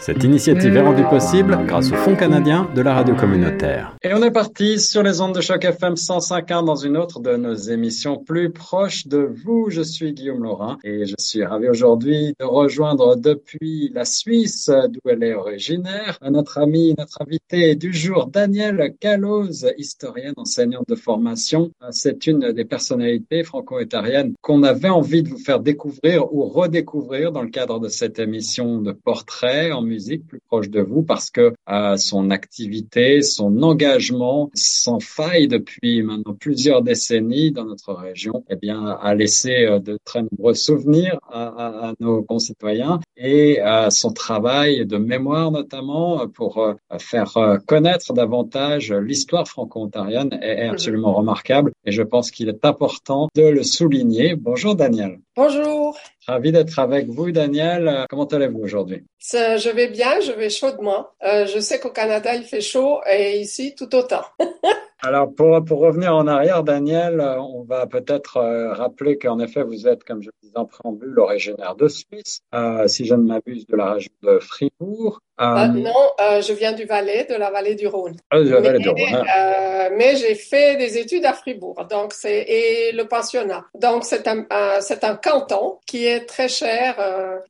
[0.00, 3.98] Cette initiative est rendue possible grâce au Fonds canadien de la radio communautaire.
[4.02, 7.36] Et on est parti sur les ondes de choc FM 105.1 dans une autre de
[7.36, 9.66] nos émissions plus proches de vous.
[9.68, 15.00] Je suis Guillaume Laurin et je suis ravi aujourd'hui de rejoindre depuis la Suisse, d'où
[15.04, 21.72] elle est originaire, notre ami, notre invité du jour, Daniel Caloz, historienne, enseignante de formation.
[21.90, 27.42] C'est une des personnalités franco-ontariennes qu'on avait envie de vous faire découvrir ou redécouvrir dans
[27.42, 31.52] le cadre de cette émission de portrait en musique plus proche de vous parce que
[31.68, 38.56] euh, son activité, son engagement sans faille depuis maintenant plusieurs décennies dans notre région, eh
[38.56, 44.86] bien, a laissé euh, de très nombreux souvenirs à, nos concitoyens et euh, son travail
[44.86, 47.34] de mémoire notamment pour euh, faire
[47.66, 53.62] connaître davantage l'histoire franco-ontarienne est absolument remarquable et je pense qu'il est important de le
[53.62, 54.36] souligner.
[54.36, 55.20] Bonjour Daniel.
[55.36, 55.96] Bonjour.
[56.30, 58.06] Ravi d'être avec vous, Daniel.
[58.08, 59.04] Comment allez-vous aujourd'hui?
[59.18, 61.08] Je vais bien, je vais chaudement.
[61.24, 64.22] Euh, je sais qu'au Canada, il fait chaud et ici, tout autant.
[65.02, 69.88] Alors, pour, pour revenir en arrière, Daniel, on va peut-être euh, rappeler qu'en effet, vous
[69.88, 73.66] êtes, comme je le disais en préambule, originaire de Suisse, euh, si je ne m'abuse,
[73.66, 75.20] de la région de Fribourg.
[75.40, 78.16] Euh, non, euh, je viens du Valais, de la vallée du Rhône.
[78.30, 79.24] Ah, de la vallée mais, du Rhône.
[79.26, 79.88] Hein.
[79.96, 83.64] mais j'ai fait des études à Fribourg, donc c'est et le pensionnat.
[83.74, 84.44] Donc c'est un,
[84.80, 86.96] c'est un canton qui est très cher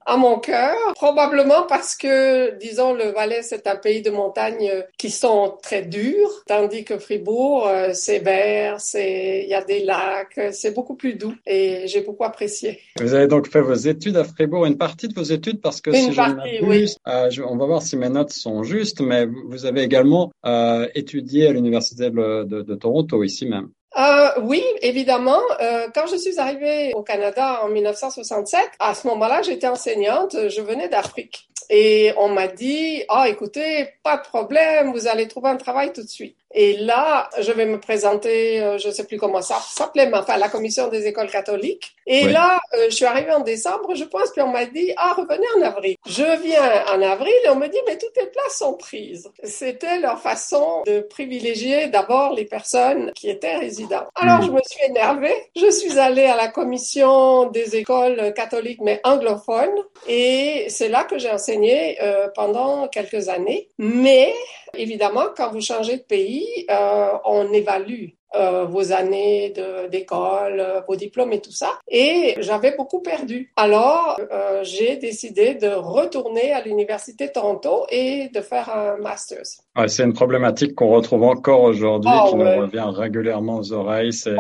[0.07, 5.11] à mon cœur, probablement parce que, disons, le Valais c'est un pays de montagne qui
[5.11, 7.40] sont très durs, tandis que Fribourg
[7.93, 12.25] c'est vert, c'est il y a des lacs, c'est beaucoup plus doux et j'ai beaucoup
[12.25, 12.81] apprécié.
[13.01, 15.91] Vous avez donc fait vos études à Fribourg, une partie de vos études parce que
[15.91, 16.95] une si partie, je oui.
[17.09, 20.89] euh, je, on va voir si mes notes sont justes, mais vous avez également euh,
[20.95, 23.69] étudié à l'université de, de, de, Toronto ici même.
[23.99, 25.41] Euh, oui, évidemment.
[25.61, 30.37] Euh, quand je suis arrivée au Canada en 1967, à ce moment-là, j'étais enseignante.
[30.49, 31.49] Je venais d'Afrique.
[31.71, 35.93] Et on m'a dit, ah, oh, écoutez, pas de problème, vous allez trouver un travail
[35.93, 36.37] tout de suite.
[36.53, 40.19] Et là, je vais me présenter, euh, je ne sais plus comment ça s'appelait, mais
[40.19, 41.95] enfin, la commission des écoles catholiques.
[42.07, 45.15] Et là, euh, je suis arrivée en décembre, je pense, puis on m'a dit, ah,
[45.17, 45.95] revenez en avril.
[46.07, 49.31] Je viens en avril et on me dit, mais toutes les places sont prises.
[49.45, 54.09] C'était leur façon de privilégier d'abord les personnes qui étaient résidentes.
[54.17, 54.47] Alors, mmh.
[54.47, 55.35] je me suis énervée.
[55.55, 59.79] Je suis allée à la commission des écoles catholiques, mais anglophones.
[60.09, 63.69] Et c'est là que j'ai enseigné euh, pendant quelques années.
[63.79, 64.35] Mais,
[64.75, 69.53] évidemment, quand vous changez de pays, euh, on évalue euh, vos années
[69.91, 71.79] d'école, euh, vos diplômes et tout ça.
[71.89, 73.53] Et j'avais beaucoup perdu.
[73.57, 79.63] Alors, euh, j'ai décidé de retourner à l'Université de Toronto et de faire un master's.
[79.77, 82.57] Ouais, c'est une problématique qu'on retrouve encore aujourd'hui, oh, qui ouais.
[82.57, 84.13] nous revient régulièrement aux oreilles.
[84.13, 84.37] C'est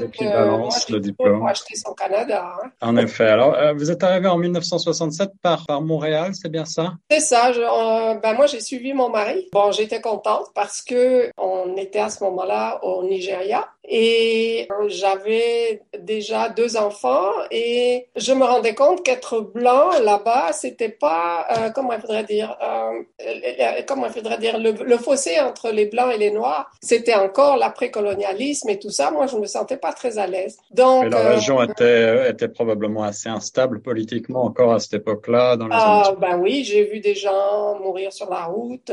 [0.00, 1.38] l'équivalence, euh, le diplôme.
[1.38, 2.54] Pour acheter son Canada.
[2.62, 2.70] Hein.
[2.80, 3.26] En effet.
[3.26, 6.94] Alors, vous êtes arrivé en 1967 par, par Montréal, c'est bien ça?
[7.10, 7.52] C'est ça.
[7.52, 7.60] Je,
[8.20, 9.48] ben moi, j'ai suivi mon mari.
[9.52, 16.50] Bon, j'étais contente parce que on était à ce moment-là au Nigeria et j'avais déjà
[16.50, 22.00] deux enfants et je me rendais compte qu'être blanc là-bas, c'était pas, euh, comment il
[22.00, 26.30] faudrait dire, euh, comment il faudrait dire, le, le, fossé entre les blancs et les
[26.30, 29.10] noirs, c'était encore l'après-colonialisme et tout ça.
[29.10, 30.58] Moi, je me sentais pas très à l'aise.
[30.70, 35.56] Donc, et la euh, région était, était probablement assez instable politiquement encore à cette époque-là.
[35.56, 38.92] Dans les ah, ben oui, j'ai vu des gens mourir sur la route.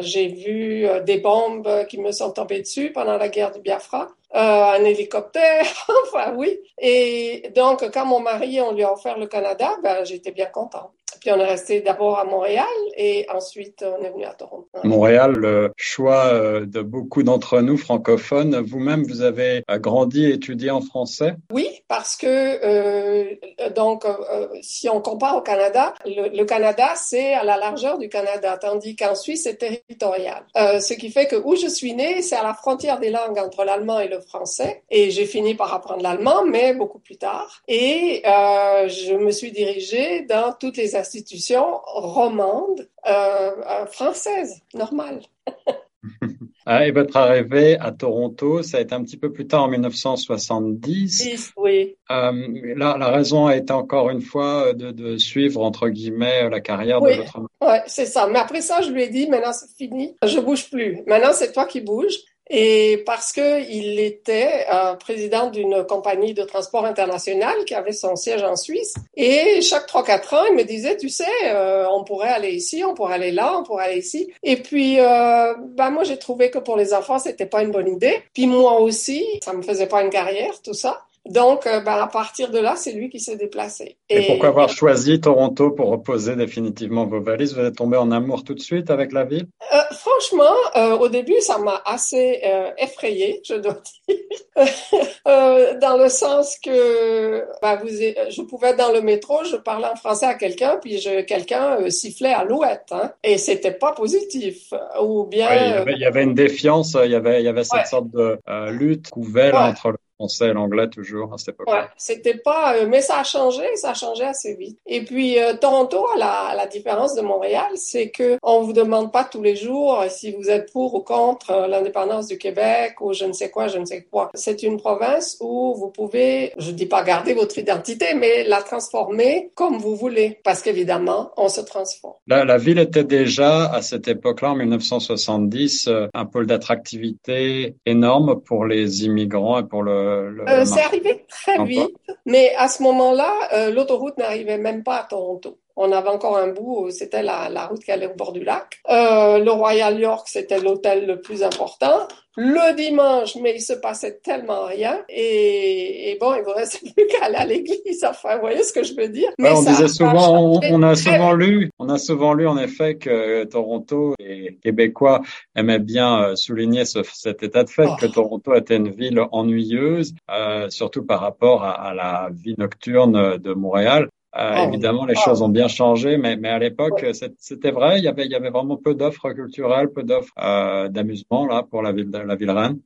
[0.00, 3.97] j'ai vu des bombes qui me sont tombées dessus pendant la guerre du Biafra.
[3.98, 5.66] Euh, un hélicoptère,
[6.04, 6.60] enfin oui.
[6.78, 10.92] Et donc, quand mon mari, on lui a offert le Canada, ben, j'étais bien content.
[11.20, 12.66] Puis on est resté d'abord à Montréal
[12.96, 14.68] et ensuite on est venu à Toronto.
[14.84, 18.60] Montréal, le choix euh, de beaucoup d'entre nous francophones.
[18.60, 21.34] Vous-même, vous avez grandi et étudié en français?
[21.52, 23.34] Oui, parce que euh,
[23.74, 28.08] donc euh, si on compare au Canada, le, le Canada c'est à la largeur du
[28.08, 30.44] Canada, tandis qu'en Suisse c'est territorial.
[30.56, 33.38] Euh, ce qui fait que où je suis née, c'est à la frontière des langues
[33.38, 34.82] entre l'allemand et le français.
[34.90, 37.62] Et j'ai fini par apprendre l'allemand, mais beaucoup plus tard.
[37.68, 45.22] Et euh, je me suis dirigée dans toutes les institutions romandes euh, euh, françaises, normales.
[46.66, 49.68] ah, et votre arrivée à Toronto, ça a été un petit peu plus tard, en
[49.68, 51.52] 1970.
[51.56, 51.96] Oui.
[52.10, 52.32] Euh,
[52.76, 57.00] la, la, raison a été encore une fois de, de suivre, entre guillemets, la carrière
[57.02, 57.16] oui.
[57.16, 58.26] de votre Oui, c'est ça.
[58.26, 61.02] Mais après ça, je lui ai dit, maintenant c'est fini, je bouge plus.
[61.06, 62.18] Maintenant, c'est toi qui bouges.
[62.50, 68.16] Et parce que il était euh, président d'une compagnie de transport international qui avait son
[68.16, 68.94] siège en Suisse.
[69.16, 72.82] Et chaque trois quatre ans, il me disait, tu sais, euh, on pourrait aller ici,
[72.84, 74.32] on pourrait aller là, on pourrait aller ici.
[74.42, 77.88] Et puis, euh, ben moi, j'ai trouvé que pour les enfants, c'était pas une bonne
[77.88, 78.22] idée.
[78.34, 81.02] Puis moi aussi, ça me faisait pas une carrière, tout ça.
[81.28, 83.98] Donc, euh, ben, à partir de là, c'est lui qui s'est déplacé.
[84.08, 87.54] Et, pourquoi avoir choisi Toronto pour reposer définitivement vos valises?
[87.54, 89.46] Vous êtes tombé en amour tout de suite avec la ville?
[89.72, 93.76] Euh, Franchement, euh, au début, ça m'a assez euh, effrayé, je dois
[94.08, 94.16] dire,
[95.80, 99.96] dans le sens que ben, vous, je pouvais être dans le métro, je parlais en
[99.96, 104.72] français à quelqu'un, puis quelqu'un sifflait à l'ouette, hein, et c'était pas positif.
[105.00, 107.48] Ou bien, il, y avait, il, y avait, une défiance, il y avait, il y
[107.48, 108.38] avait cette sorte de
[108.70, 109.60] lutte couverte ouais.
[109.60, 111.68] entre le français et l'anglais toujours à cette époque.
[111.68, 114.78] Ouais, c'était pas, euh, mais ça a changé, ça a changé assez vite.
[114.86, 119.24] Et puis euh, Toronto, la, la différence de Montréal, c'est que on vous demande pas
[119.24, 123.26] tous les jours si vous êtes pour ou contre euh, l'indépendance du Québec ou je
[123.26, 124.30] ne sais quoi, je ne sais quoi.
[124.34, 129.52] C'est une province où vous pouvez, je dis pas garder votre identité, mais la transformer
[129.54, 132.14] comme vous voulez, parce qu'évidemment, on se transforme.
[132.26, 138.66] La, la ville était déjà à cette époque-là, en 1970, un pôle d'attractivité énorme pour
[138.66, 141.96] les immigrants et pour le euh, c'est arrivé très vite,
[142.26, 145.58] mais à ce moment-là, euh, l'autoroute n'arrivait même pas à Toronto.
[145.80, 148.80] On avait encore un bout, c'était la, la, route qui allait au bord du lac.
[148.90, 152.08] Euh, le Royal York, c'était l'hôtel le plus important.
[152.36, 154.98] Le dimanche, mais il se passait tellement rien.
[155.08, 158.04] Et, et bon, il vous restait plus qu'à aller à l'église.
[158.04, 159.28] Enfin, vous voyez ce que je veux dire.
[159.38, 162.96] Mais on disait souvent, on, on, a souvent lu, on a souvent lu en effet
[162.96, 165.20] que Toronto et Québécois
[165.54, 167.94] aimaient bien euh, souligner ce, cet état de fait, oh.
[168.00, 173.38] que Toronto était une ville ennuyeuse, euh, surtout par rapport à, à la vie nocturne
[173.38, 174.08] de Montréal.
[174.36, 175.20] Euh, oh, évidemment, les oh.
[175.24, 177.12] choses ont bien changé, mais, mais à l'époque, ouais.
[177.38, 177.98] c'était vrai.
[177.98, 181.62] Il y avait, il y avait vraiment peu d'offres culturelles, peu d'offres euh, d'amusement là
[181.62, 182.78] pour la ville, la ville reine.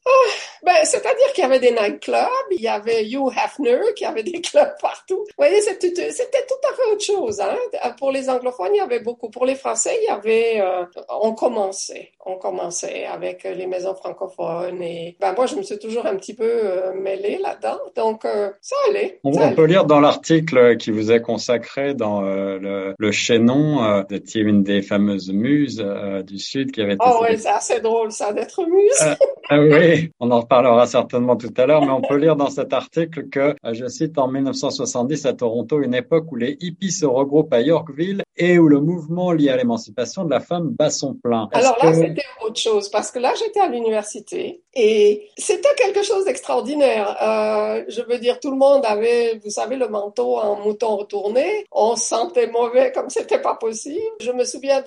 [0.64, 4.40] Ben, c'est-à-dire qu'il y avait des nightclubs, il y avait Hugh Hefner qui avait des
[4.40, 5.18] clubs partout.
[5.18, 7.40] Vous voyez, c'était tout à fait autre chose.
[7.40, 7.56] Hein?
[7.98, 9.28] Pour les anglophones, il y avait beaucoup.
[9.28, 14.82] Pour les Français, il y avait, euh, on commençait, on commençait avec les maisons francophones
[14.82, 18.50] et ben moi, je me suis toujours un petit peu euh, mêlée là-dedans, donc euh,
[18.60, 19.20] ça allait.
[19.24, 19.54] On, ça on allait.
[19.54, 24.82] peut lire dans l'article qui vous est consacré dans le, le chaînon de une des
[24.82, 25.84] fameuses muses
[26.24, 27.04] du Sud qui avait été.
[27.06, 29.16] Oh oui, c'est assez drôle ça d'être muse.
[29.50, 32.74] ah oui, on en parlera certainement tout à l'heure, mais on peut lire dans cet
[32.74, 37.54] article que, je cite, en 1970 à Toronto, une époque où les hippies se regroupent
[37.54, 41.48] à Yorkville et où le mouvement lié à l'émancipation de la femme bat son plein.
[41.52, 41.96] Alors là, que...
[41.96, 47.16] c'était autre chose, parce que là, j'étais à l'université et c'était quelque chose d'extraordinaire.
[47.22, 51.66] Euh, je veux dire, tout le monde avait, vous savez, le manteau en mouton retourné.
[51.72, 54.00] On se sentait mauvais comme c'était pas possible.
[54.20, 54.82] Je me souviens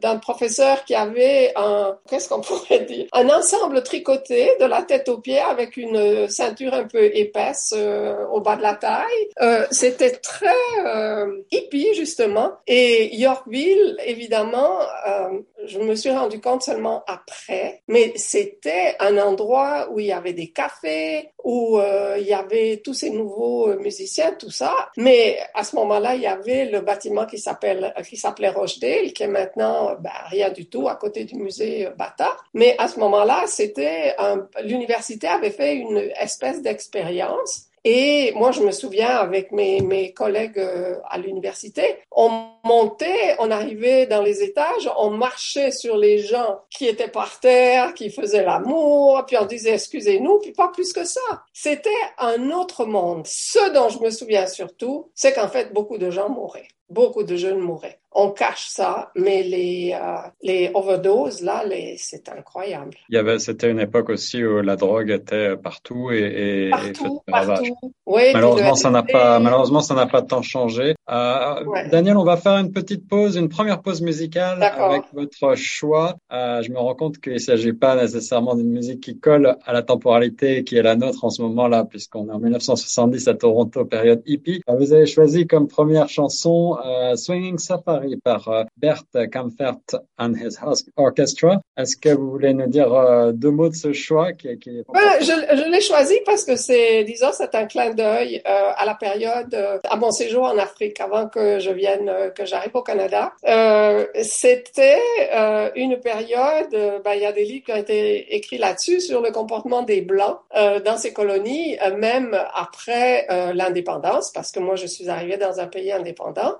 [0.00, 5.08] d'un professeur qui avait un, qu'est-ce qu'on pourrait dire, un ensemble tricoté de la tête
[5.08, 9.28] aux pieds avec une ceinture un peu épaisse euh, au bas de la taille.
[9.40, 10.48] Euh, c'était très
[10.84, 12.54] euh, hippie justement.
[12.66, 19.88] Et Yorkville, évidemment, euh, je me suis rendu compte seulement après, mais c'était un endroit
[19.90, 23.78] où il y avait des cafés, où euh, il y avait tous ces nouveaux euh,
[23.78, 24.74] musiciens, tout ça.
[24.96, 29.22] Mais à ce moment-là, il y avait le bâtiment qui s'appelle qui s'appelait Rochdale, qui
[29.22, 32.36] est maintenant ben, rien du tout à côté du musée Bata.
[32.54, 34.14] Mais à ce moment-là, c'était
[34.62, 40.58] l'université avait fait une espèce d'expérience et moi, je me souviens avec mes, mes collègues
[40.58, 42.30] euh, à l'université, on
[42.62, 47.94] montait, on arrivait dans les étages, on marchait sur les gens qui étaient par terre,
[47.94, 51.44] qui faisaient l'amour, puis on disait excusez-nous, puis pas plus que ça.
[51.54, 53.26] C'était un autre monde.
[53.26, 56.68] Ce dont je me souviens surtout, c'est qu'en fait, beaucoup de gens mouraient.
[56.90, 62.28] Beaucoup de jeunes mouraient on cache ça, mais les, euh, les overdoses, là, les, c'est
[62.28, 62.96] incroyable.
[63.08, 67.22] Il y avait, c'était une époque aussi où la drogue était partout et, et partout,
[67.26, 67.76] et partout.
[68.06, 70.94] Oui, malheureusement, ça n'a pas, malheureusement, ça n'a pas tant changé.
[71.10, 71.88] Euh, ouais.
[71.88, 76.16] Daniel, on va faire une petite pause, une première pause musicale avec votre choix.
[76.32, 79.72] Euh, je me rends compte qu'il ne s'agit pas nécessairement d'une musique qui colle à
[79.72, 83.84] la temporalité qui est la nôtre en ce moment-là, puisqu'on est en 1970 à Toronto,
[83.84, 84.62] période hippie.
[84.68, 89.78] Euh, vous avez choisi comme première chanson euh, Swinging Safari par Bert Kampfert
[90.18, 90.58] and his
[90.96, 91.60] Orchestra.
[91.76, 94.82] Est-ce que vous voulez nous dire deux mots de ce choix qui, qui...
[94.92, 98.94] Ben, je, je l'ai choisi parce que c'est, disons, c'est un clin d'œil à la
[98.94, 99.54] période,
[99.88, 103.32] à mon séjour en Afrique Avant que je vienne, euh, que j'arrive au Canada.
[103.46, 105.00] Euh, c'était
[105.34, 109.00] euh, une période, euh, ben, il y a des livres qui ont été écrits là-dessus
[109.00, 110.38] sur le comportement des Blancs
[110.84, 115.92] dans ces colonies, même après l'indépendance, parce que moi je suis arrivée dans un pays
[115.92, 116.56] indépendant.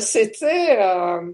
[0.00, 0.78] c'était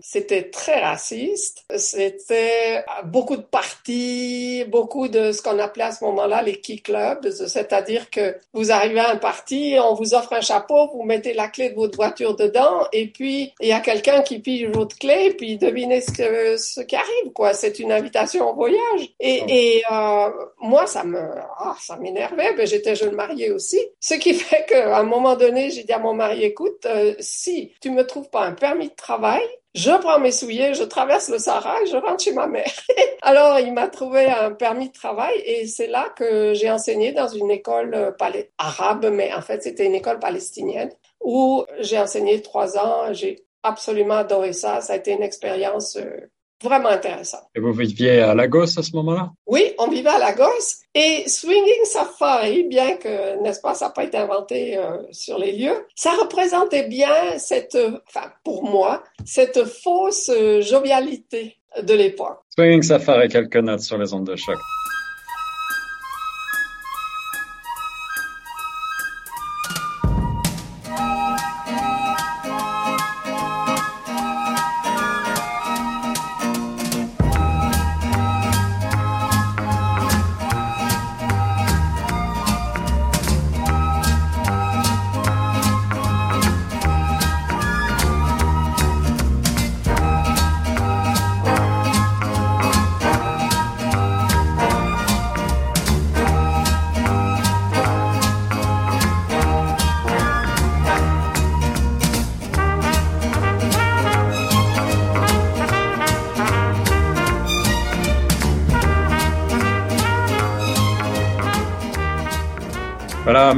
[0.00, 1.64] c'était très raciste.
[1.76, 7.28] C'était beaucoup de partis, beaucoup de ce qu'on appelait à ce moment-là les key clubs,
[7.30, 11.48] c'est-à-dire que vous arrivez à un parti, on vous offre un chapeau, vous mettez la
[11.48, 15.34] clé de votre voiture dedans, et puis il y a quelqu'un qui pige votre clé,
[15.36, 17.52] puis devinez ce, ce qui arrive, quoi.
[17.52, 19.08] C'est une invitation au voyage.
[19.20, 21.20] Et, et euh, moi, ça me,
[21.64, 22.54] oh, ça m'énervait.
[22.54, 25.98] Ben, j'étais jeune mariée aussi, ce qui fait qu'à un moment donné, j'ai dit à
[25.98, 29.42] mon mari, écoute, euh, si tu me trouves pas un permis de travail,
[29.74, 32.70] je prends mes souliers, je traverse le Sahara et je rentre chez ma mère.
[33.22, 37.28] Alors, il m'a trouvé un permis de travail et c'est là que j'ai enseigné dans
[37.28, 40.90] une école euh, arabe, mais en fait, c'était une école palestinienne
[41.24, 43.12] où j'ai enseigné trois ans.
[43.12, 44.80] J'ai absolument adoré ça.
[44.80, 46.28] Ça a été une expérience euh,
[46.62, 47.44] vraiment intéressante.
[47.54, 49.30] Et vous viviez à Lagos à ce moment-là?
[49.46, 50.82] Oui, on vivait à Lagos.
[50.94, 55.52] Et Swinging Safari, bien que, n'est-ce pas, ça n'a pas été inventé euh, sur les
[55.52, 62.38] lieux, ça représentait bien cette, enfin, pour moi, cette fausse euh, jovialité de l'époque.
[62.50, 64.58] Swinging Safari, quelques notes sur les ondes de choc.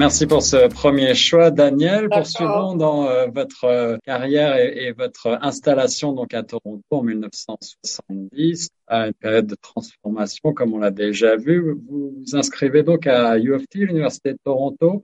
[0.05, 2.11] Merci pour ce premier choix, Daniel.
[2.11, 8.69] Poursuivons dans euh, votre euh, carrière et, et, votre installation donc à Toronto en 1970,
[8.87, 11.79] à une période de transformation comme on l'a déjà vu.
[11.89, 15.03] Vous vous inscrivez donc à U of T, l'Université de Toronto,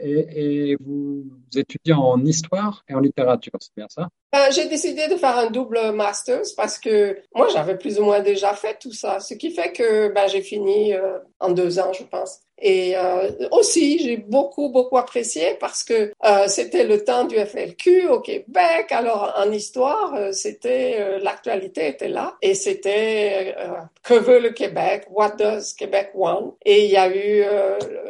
[0.00, 4.08] et, et vous, vous, étudiez en histoire et en littérature, c'est bien ça?
[4.32, 8.20] Ben, J'ai décidé de faire un double master's parce que moi j'avais plus ou moins
[8.20, 11.92] déjà fait tout ça, ce qui fait que ben, j'ai fini euh, en deux ans,
[11.92, 12.40] je pense.
[12.64, 18.06] Et euh, aussi, j'ai beaucoup, beaucoup apprécié parce que euh, c'était le temps du FLQ
[18.08, 18.86] au Québec.
[18.90, 23.21] Alors, en histoire, euh, c'était euh, l'actualité était là et c'était
[23.58, 25.06] euh, que veut le Québec?
[25.10, 26.56] What does Québec want?
[26.64, 27.44] Et il y a eu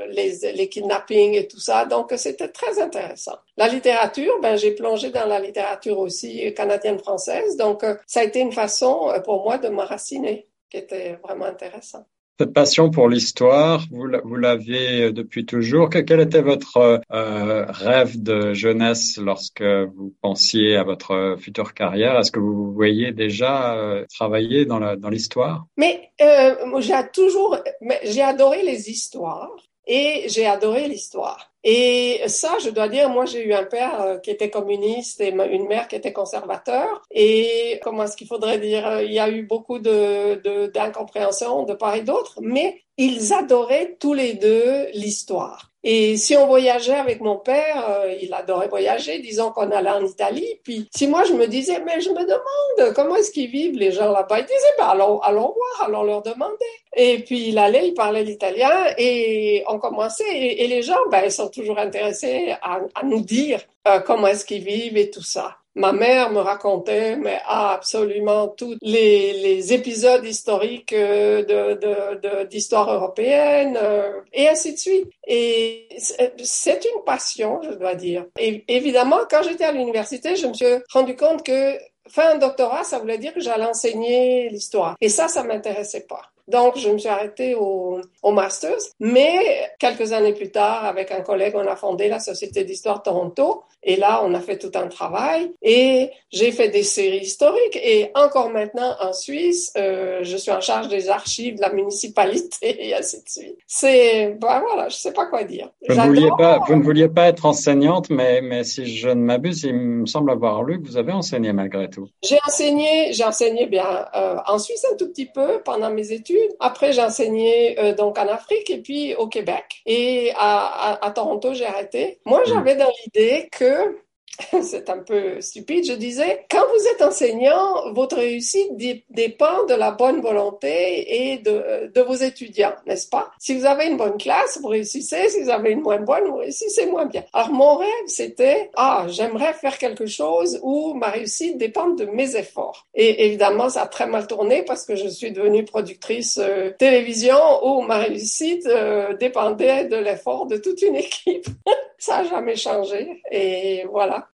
[0.08, 1.84] les, les kidnappings et tout ça.
[1.84, 3.36] Donc, c'était très intéressant.
[3.56, 7.56] La littérature, ben, j'ai plongé dans la littérature aussi canadienne-française.
[7.56, 12.04] Donc, ça a été une façon pour moi de m'enraciner qui était vraiment intéressant.
[12.40, 15.90] Cette passion pour l'histoire, vous, l'aviez euh, depuis toujours.
[15.90, 22.18] Quel était votre euh, rêve de jeunesse lorsque vous pensiez à votre future carrière?
[22.18, 25.66] Est-ce que vous voyez déjà euh, travailler dans l'histoire?
[25.76, 27.58] Mais euh, j'ai toujours,
[28.04, 29.54] j'ai adoré les histoires
[29.86, 31.51] et j'ai adoré l'histoire.
[31.64, 35.30] Et ça, je dois dire, moi, j'ai eu un père euh, qui était communiste et
[35.30, 37.02] une mère qui était conservateur.
[37.10, 41.72] Et comment est-ce qu'il faudrait dire, euh, il y a eu beaucoup de d'incompréhension de,
[41.72, 45.72] de part et d'autre, mais ils adoraient tous les deux l'histoire.
[45.84, 50.04] Et si on voyageait avec mon père, euh, il adorait voyager, disons qu'on allait en
[50.04, 53.76] Italie, puis si moi je me disais, mais je me demande comment est-ce qu'ils vivent
[53.76, 56.54] les gens là-bas, il disait, ben allons, allons voir, allons leur demander.
[56.96, 61.48] Et puis il allait, il parlait l'italien et on commençait, et, les gens, ben, sont
[61.48, 65.56] toujours intéressés à, à nous dire euh, comment est-ce qu'ils vivent et tout ça.
[65.74, 72.92] Ma mère me racontait, mais absolument tous les, les, épisodes historiques euh, de, d'histoire de,
[72.92, 75.10] européenne euh, et ainsi de suite.
[75.26, 78.26] Et c'est une passion, je dois dire.
[78.38, 82.84] Et évidemment, quand j'étais à l'université, je me suis rendu compte que faire un doctorat,
[82.84, 84.96] ça voulait dire que j'allais enseigner l'histoire.
[85.00, 86.31] Et ça, ça m'intéressait pas.
[86.48, 88.80] Donc, je me suis arrêtée au, au Masters.
[89.00, 93.64] Mais quelques années plus tard, avec un collègue, on a fondé la Société d'Histoire Toronto.
[93.84, 97.76] Et là, on a fait tout un travail et j'ai fait des séries historiques.
[97.82, 102.52] Et encore maintenant, en Suisse, euh, je suis en charge des archives de la municipalité
[102.88, 103.58] et ainsi de suite.
[103.66, 105.70] C'est, ben voilà, je sais pas quoi dire.
[105.88, 109.14] Vous ne, vouliez pas, vous ne vouliez pas être enseignante, mais, mais si je ne
[109.14, 112.08] m'abuse, il me semble avoir lu que vous avez enseigné malgré tout.
[112.22, 116.31] J'ai enseigné, j'ai enseigné bien euh, en Suisse un tout petit peu pendant mes études.
[116.60, 119.82] Après, j'ai enseigné euh, donc en Afrique et puis au Québec.
[119.86, 122.20] Et à, à, à Toronto, j'ai arrêté.
[122.24, 122.48] Moi, hmm.
[122.48, 123.96] j'avais dans l'idée que
[124.62, 128.70] c'est un peu stupide, je disais, quand vous êtes enseignant, votre réussite
[129.10, 133.30] dépend de la bonne volonté et de, vos étudiants, n'est-ce pas?
[133.38, 135.28] Si vous avez une bonne classe, vous réussissez.
[135.28, 137.24] Si vous avez une moins bonne, vous réussissez moins bien.
[137.32, 142.36] Alors, mon rêve, c'était, ah, j'aimerais faire quelque chose où ma réussite dépend de mes
[142.36, 142.86] efforts.
[142.94, 147.36] Et évidemment, ça a très mal tourné parce que je suis devenue productrice euh, télévision
[147.62, 151.46] où ma réussite euh, dépendait de l'effort de toute une équipe.
[152.02, 153.22] ça a jamais changé.
[153.30, 154.28] Et voilà.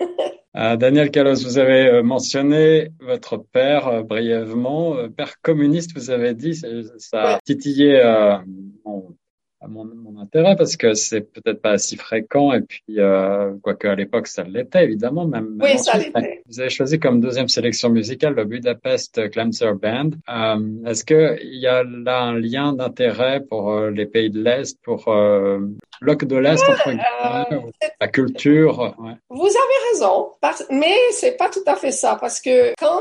[0.56, 6.32] Euh, Daniel Calos, vous avez euh, mentionné votre père euh, brièvement, père communiste, vous avez
[6.32, 6.54] dit,
[6.98, 8.00] ça a titillé
[8.84, 9.16] mon,
[9.68, 14.26] mon, intérêt parce que c'est peut-être pas si fréquent et puis euh, quoique à l'époque
[14.26, 15.58] ça l'était évidemment même.
[15.60, 16.42] Oui, ça l'était.
[16.46, 20.10] Vous avez choisi comme deuxième sélection musicale le Budapest Clemser Band.
[20.28, 24.42] Euh, Est-ce que il y a là un lien d'intérêt pour euh, les pays de
[24.42, 25.58] l'Est, pour euh,
[26.00, 26.90] bloc de l'Est entre
[28.00, 28.94] la culture?
[28.98, 29.12] Ouais.
[29.30, 30.32] Vous avez raison,
[30.70, 33.00] mais c'est pas tout à fait ça parce que quand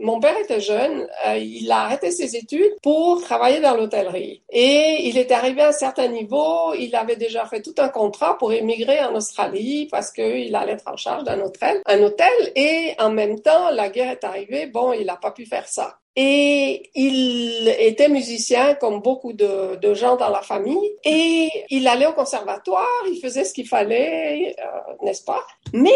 [0.00, 5.18] mon père était jeune, il a arrêté ses études pour travailler dans l'hôtellerie et il
[5.18, 9.86] est arrivé certain niveau, il avait déjà fait tout un contrat pour émigrer en Australie
[9.88, 13.88] parce qu'il allait être en charge d'un hôtel, un hôtel, et en même temps, la
[13.88, 15.98] guerre est arrivée, bon, il n'a pas pu faire ça.
[16.16, 20.92] Et il était musicien comme beaucoup de, gens dans la famille.
[21.04, 25.44] Et il allait au conservatoire, il faisait ce qu'il fallait, euh, n'est-ce pas?
[25.72, 25.90] Mais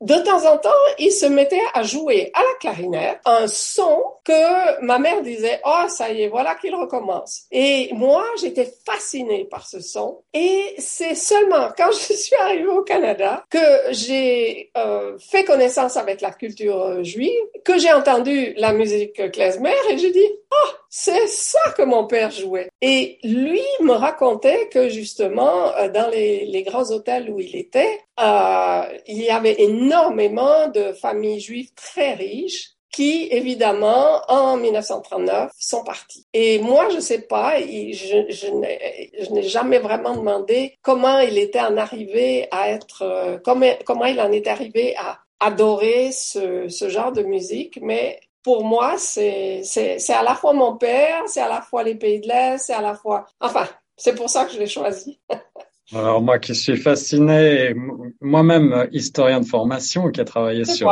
[0.00, 4.82] de temps en temps, il se mettait à jouer à la clarinette un son que
[4.82, 7.42] ma mère disait «Oh, ça y est, voilà qu'il recommence».
[7.52, 10.22] Et moi, j'étais fascinée par ce son.
[10.34, 13.58] Et c'est seulement quand je suis arrivée au Canada que
[13.90, 17.30] j'ai euh, fait connaissance avec la culture juive,
[17.64, 22.30] que j'ai entendu la musique klezmer et j'ai dit, oh, c'est ça que mon père
[22.30, 22.68] jouait.
[22.80, 28.82] Et lui me racontait que justement, euh, dans les, grands hôtels où il était, euh,
[29.06, 36.26] il y avait énormément de familles juives très riches qui, évidemment, en 1939, sont partis.
[36.34, 42.48] Et moi, je sais pas, je, n'ai jamais vraiment demandé comment il était en arrivé
[42.50, 47.22] à être, euh, comment, comment il en est arrivé à adorer ce, ce genre de
[47.22, 49.62] musique, mais pour moi, c'est,
[50.08, 52.82] à la fois mon père, c'est à la fois les pays de l'Est, c'est à
[52.82, 53.26] la fois...
[53.40, 55.20] Enfin, c'est pour ça que je l'ai choisi.
[55.94, 57.74] Alors moi qui suis fasciné,
[58.20, 60.88] moi-même historien de formation qui a travaillé sur,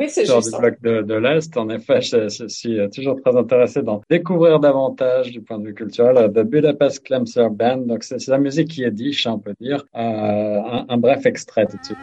[0.00, 3.82] oui, sur le bloc de, de l'Est, en effet, je, je, suis toujours très intéressé
[3.82, 7.78] d'en découvrir davantage du point de vue culturel de Budapest Clemser Band.
[7.78, 9.84] Donc c'est, la musique qui est diche, on peut dire.
[9.94, 11.98] Euh, un, un, bref extrait tout de suite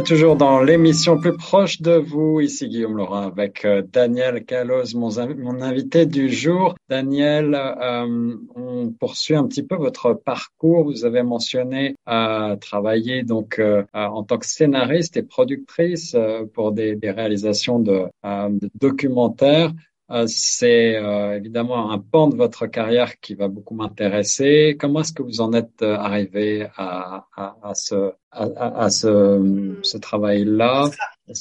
[0.00, 2.40] est toujours dans l'émission plus proche de vous.
[2.40, 5.18] Ici Guillaume Laurent avec euh, Daniel Calos, mon,
[5.60, 6.74] invité du jour.
[6.88, 10.84] Daniel, euh, on poursuit un petit peu votre parcours.
[10.84, 13.60] Vous avez mentionné euh, travailler donc
[13.92, 16.16] en tant que scénariste et productrice
[16.54, 18.04] pour des, réalisations de
[18.80, 19.72] documentaires.
[20.10, 24.76] Euh, c'est euh, évidemment un pan de votre carrière qui va beaucoup m'intéresser.
[24.78, 29.98] Comment est-ce que vous en êtes arrivé à, à, à ce, à, à ce, ce
[29.98, 30.90] travail-là?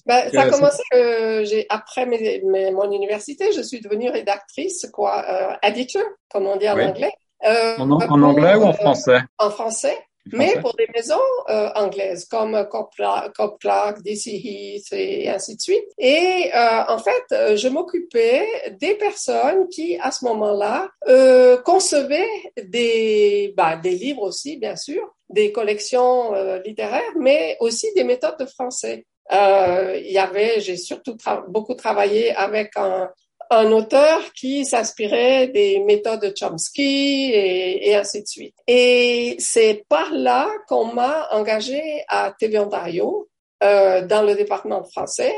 [0.06, 4.88] Ben, Ça a commencé que j'ai après mes, mes, mon université, je suis devenue rédactrice,
[4.94, 7.12] quoi, euh, editor, comme on dit en anglais.
[7.42, 9.20] en, en anglais ou en français?
[9.38, 9.98] En français
[10.34, 11.16] mais pour des maisons
[11.50, 15.86] euh, anglaises comme Coplark, DC Heath et ainsi de suite.
[15.98, 18.48] Et euh, en fait, euh, je m'occupais
[18.80, 22.28] des personnes qui, à ce moment-là, euh, concevaient
[22.64, 28.38] des, bah, des livres aussi, bien sûr, des collections euh, littéraires, mais aussi des méthodes
[28.40, 29.06] de français.
[29.32, 31.16] il y avait, j'ai surtout
[31.48, 33.10] beaucoup travaillé avec un,
[33.50, 38.56] un auteur qui s'inspirait des méthodes de Chomsky et, et ainsi de suite.
[38.68, 43.28] Et c'est par là qu'on m'a engagé à TV Ontario
[43.64, 45.34] euh, dans le département français,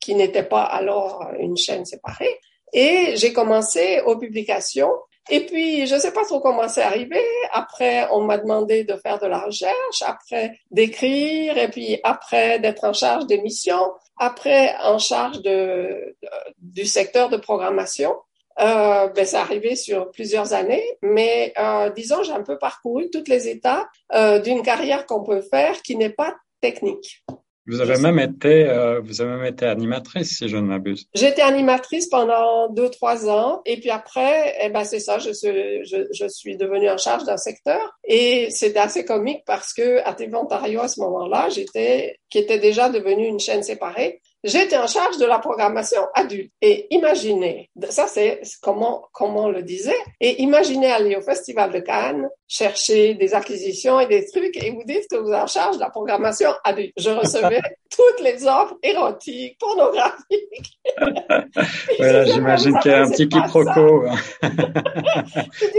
[0.00, 2.38] qui n'était pas alors une chaîne séparée.
[2.72, 4.92] Et j'ai commencé aux publications
[5.28, 7.20] et puis, je ne sais pas trop comment c'est arrivé.
[7.52, 12.84] Après, on m'a demandé de faire de la recherche, après d'écrire, et puis après d'être
[12.84, 16.16] en charge des missions, après en charge de,
[16.58, 18.14] du secteur de programmation.
[18.60, 23.28] Euh, ben, c'est arrivé sur plusieurs années, mais euh, disons, j'ai un peu parcouru toutes
[23.28, 27.24] les étapes euh, d'une carrière qu'on peut faire qui n'est pas technique.
[27.66, 31.06] Vous avez même été, euh, vous avez même été animatrice, si je ne m'abuse.
[31.14, 35.84] J'étais animatrice pendant deux, trois ans, et puis après, eh ben c'est ça, je suis,
[35.84, 40.14] je, je suis devenue en charge d'un secteur, et c'était assez comique parce que à
[40.14, 44.86] TV Ontario à ce moment-là, j'étais, qui était déjà devenue une chaîne séparée, J'étais en
[44.86, 46.52] charge de la programmation adulte.
[46.62, 51.80] Et imaginez, ça c'est comment, comment on le disait, et imaginez aller au Festival de
[51.80, 55.76] Cannes, chercher des acquisitions et des trucs, et vous dites que vous êtes en charge
[55.76, 56.92] de la programmation adulte.
[56.96, 60.78] Je recevais toutes les offres érotiques, pornographiques.
[61.98, 64.06] voilà, j'imagine qu'il y a un petit quiproquo.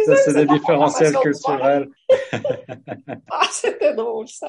[0.05, 1.89] ça, c'est des différentiels culturels.
[3.31, 4.47] ah, c'était drôle, ça.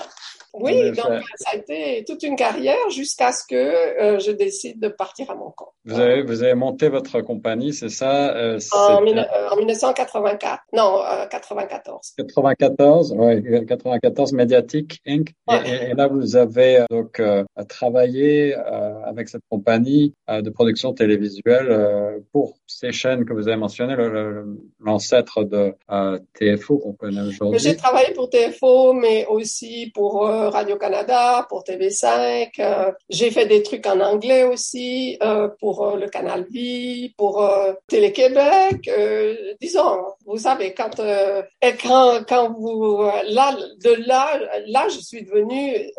[0.55, 4.89] Oui, donc ça a été toute une carrière jusqu'à ce que euh, je décide de
[4.89, 5.73] partir à mon compte.
[5.85, 10.63] Vous avez, vous avez monté votre compagnie, c'est ça euh, en, en, 1984.
[10.73, 12.13] Non, euh, 94.
[12.17, 15.33] 94, oui, 94 Mediatic Inc.
[15.51, 22.23] Et, et, là, vous avez euh, donc euh, travaillé avec cette compagnie de production télévisuelle
[22.33, 23.97] pour ces chaînes que vous avez mentionnées,
[24.81, 25.75] l'ancêtre de
[26.35, 27.59] TFO qu'on connaît aujourd'hui.
[27.59, 32.51] J'ai travaillé pour TFO, mais aussi pour Radio-Canada, pour TV5.
[32.59, 37.49] Euh, j'ai fait des trucs en anglais aussi euh, pour euh, le Canal Vie, pour
[37.89, 38.91] Télé-Québec.
[39.61, 41.01] disons, vous savez, quand,
[41.83, 43.03] quand, quand vous...
[43.29, 45.91] Là, de là, là, je suis devenue...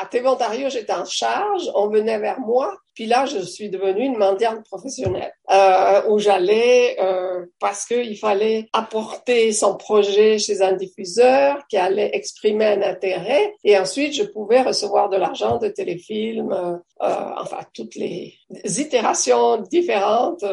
[0.00, 1.70] À TV Ontario, j'étais en charge.
[1.74, 6.98] On venait vers moi puis là, je suis devenue une mendiante professionnelle euh, où j'allais
[7.00, 13.54] euh, parce qu'il fallait apporter son projet chez un diffuseur qui allait exprimer un intérêt
[13.64, 18.34] et ensuite je pouvais recevoir de l'argent de téléfilms, euh, enfin toutes les
[18.78, 20.44] itérations différentes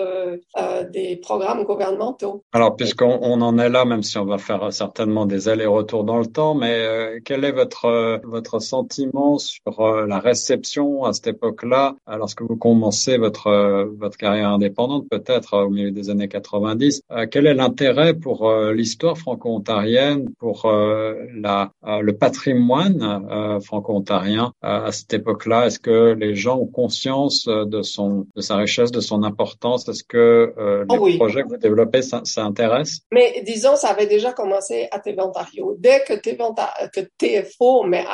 [0.93, 2.45] des programmes gouvernementaux.
[2.53, 6.19] Alors puisqu'on on en est là, même si on va faire certainement des allers-retours dans
[6.19, 11.95] le temps, mais quel est votre votre sentiment sur la réception à cette époque-là?
[12.37, 17.01] Lorsque que vous commencez votre votre carrière indépendante, peut-être au milieu des années 90.
[17.11, 24.91] Euh, quel est l'intérêt pour euh, l'histoire franco-ontarienne, pour euh, la le patrimoine franco-ontarien à
[24.91, 25.67] cette époque-là?
[25.67, 29.87] Est-ce que les gens ont conscience de son de sa richesse, de son importance?
[29.87, 30.53] Est-ce que
[30.89, 34.87] les oh projets que vous développez ça, ça, intéresse Mais disons, ça avait déjà commencé
[34.91, 35.75] à TV Ontario.
[35.79, 38.05] Dès que TV Ontario, que TFO, mais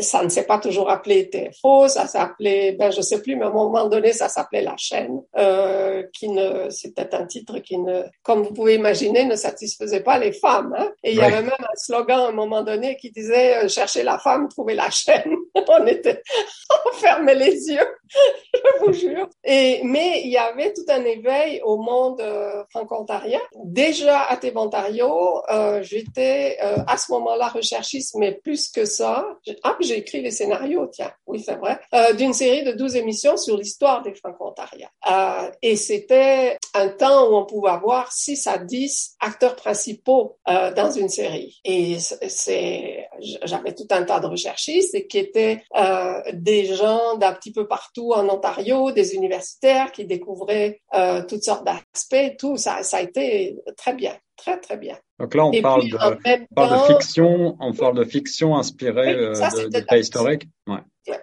[0.00, 3.64] ça ne s'est pas toujours appelé TFO, ça s'appelait, ben je sais plus, mais un
[3.64, 8.42] moment donné, ça s'appelait La chaîne, euh, qui ne, c'était un titre qui ne, comme
[8.42, 10.74] vous pouvez imaginer, ne satisfaisait pas les femmes.
[10.76, 10.90] Hein?
[11.02, 14.02] Et il y avait même un slogan à un moment donné qui disait euh, chercher
[14.02, 15.34] la femme, trouver la chaîne.
[15.68, 16.22] On était,
[16.86, 17.88] on fermait les yeux,
[18.54, 19.28] je vous jure.
[19.44, 23.40] Et mais il y avait tout un éveil au monde euh, franco-ontarien.
[23.64, 29.26] Déjà à Ontario, euh, j'étais à ce moment-là recherchiste, mais plus que ça.
[29.62, 31.78] Ah, j'ai écrit les scénarios, tiens, oui c'est vrai,
[32.16, 34.88] d'une série de 12 émissions sur l'histoire des franco-ontariens.
[35.10, 40.72] Euh, et c'était un temps où on pouvait avoir 6 à 10 acteurs principaux euh,
[40.72, 41.60] dans une série.
[41.64, 43.08] Et c'est,
[43.44, 48.12] j'avais tout un tas de recherchistes qui étaient euh, des gens d'un petit peu partout
[48.12, 50.80] en Ontario, des universitaires qui découvraient
[51.28, 52.36] toutes sortes d'aspects.
[52.38, 54.96] Tout ça, ça a été très bien, très très bien.
[55.20, 59.32] Donc là, on, parle de, on parle de, fiction, on parle de fiction inspirée euh,
[59.34, 60.48] de, de faits historiques.
[60.66, 60.78] Ouais.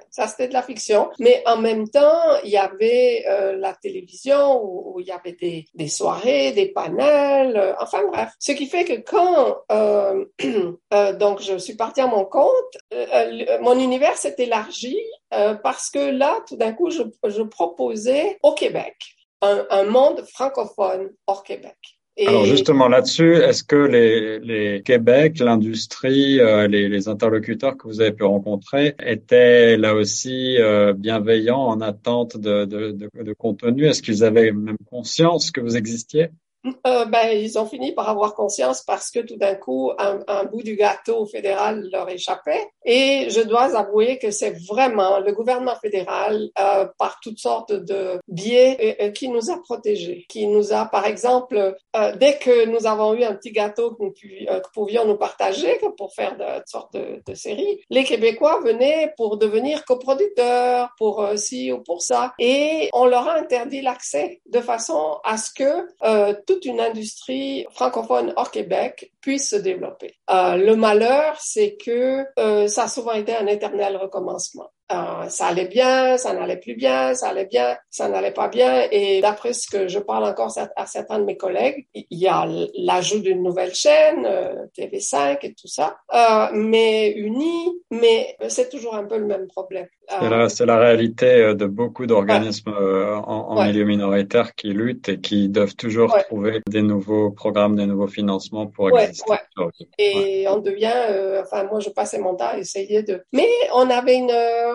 [0.09, 4.61] Ça c'était de la fiction, mais en même temps, il y avait euh, la télévision
[4.63, 8.31] où, il y avait des, des soirées, des panels, euh, enfin bref.
[8.39, 10.25] Ce qui fait que quand euh,
[10.93, 12.77] euh donc je suis partie à mon compte,
[13.61, 14.97] mon univers s'est élargi
[15.29, 18.95] parce que là, tout d'un coup, je, je proposais au Québec
[19.41, 21.96] un, un monde francophone hors Québec.
[22.25, 28.01] Alors justement là-dessus, est-ce que les, les Québec, l'industrie, euh, les, les, interlocuteurs que vous
[28.01, 33.85] avez pu rencontrer étaient là aussi euh, bienveillants en attente de, de, de, de contenu?
[33.85, 36.29] Est-ce qu'ils avaient même conscience que vous existiez?
[36.85, 40.43] Euh, ben, ils ont fini par avoir conscience parce que tout d'un coup, un, un,
[40.45, 42.67] bout du gâteau fédéral leur échappait.
[42.85, 48.19] Et je dois avouer que c'est vraiment le gouvernement fédéral, euh, par toutes sortes de
[48.27, 52.65] biais, euh, euh qui nous a protégés, qui nous a, par exemple, euh, dès que
[52.65, 56.43] nous avons eu un petit gâteau que nous que pouvions nous partager pour faire de,
[56.43, 62.01] de sortes de, de, séries, les Québécois venaient pour devenir coproducteurs, pour ci ou pour
[62.01, 65.87] ça, et on leur a interdit l'accès de façon à ce que
[66.47, 70.15] tout une industrie francophone hors Québec puisse se développer.
[70.31, 74.71] Euh, le malheur, c'est que euh, ça a souvent été un éternel recommencement.
[74.89, 78.87] Euh, ça allait bien, ça n'allait plus bien, ça allait bien, ça n'allait pas bien.
[78.91, 82.47] Et d'après ce que je parle encore à certains de mes collègues, il y a
[82.77, 88.95] l'ajout d'une nouvelle chaîne, euh, TV5 et tout ça, euh, mais unis, mais c'est toujours
[88.95, 89.87] un peu le même problème.
[90.47, 95.49] C'est la, la, réalité de beaucoup d'organismes en, en milieu minoritaire qui luttent et qui
[95.49, 99.33] doivent toujours trouver des nouveaux programmes, des nouveaux financements pour exister.
[99.97, 100.93] Et on devient,
[101.41, 103.21] enfin moi je passais mon temps à essayer de...
[103.33, 104.31] Mais on avait une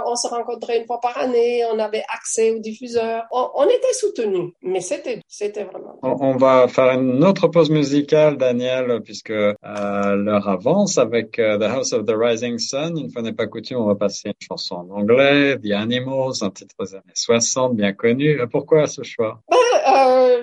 [0.07, 4.53] on se rencontrait une fois par année, on avait accès aux diffuseurs, on, était soutenus,
[4.63, 5.99] mais c'était, c'était vraiment.
[6.03, 11.63] On, va faire une autre pause musicale, Daniel, puisque euh, l'heure avance avec euh, The
[11.63, 12.99] House of the Rising Sun.
[12.99, 16.51] Une fois n'est pas coutume, on va passer une chanson en anglais, The Animals, un
[16.51, 18.41] titre des années 60, bien connu.
[18.51, 19.41] Pourquoi ce choix?
[19.51, 20.43] Ben, euh,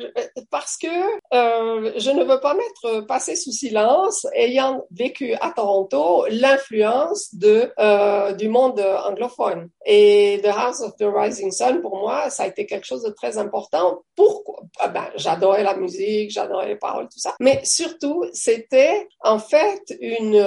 [0.51, 6.25] parce que euh, je ne veux pas mettre passé sous silence, ayant vécu à Toronto,
[6.29, 9.48] l'influence de euh, du monde anglophone.
[9.85, 13.11] Et The House of the Rising Sun, pour moi, ça a été quelque chose de
[13.11, 14.01] très important.
[14.15, 14.61] Pourquoi?
[14.79, 17.35] Ah ben, J'adorais la musique, j'adorais les paroles, tout ça.
[17.39, 20.43] Mais surtout, c'était en fait une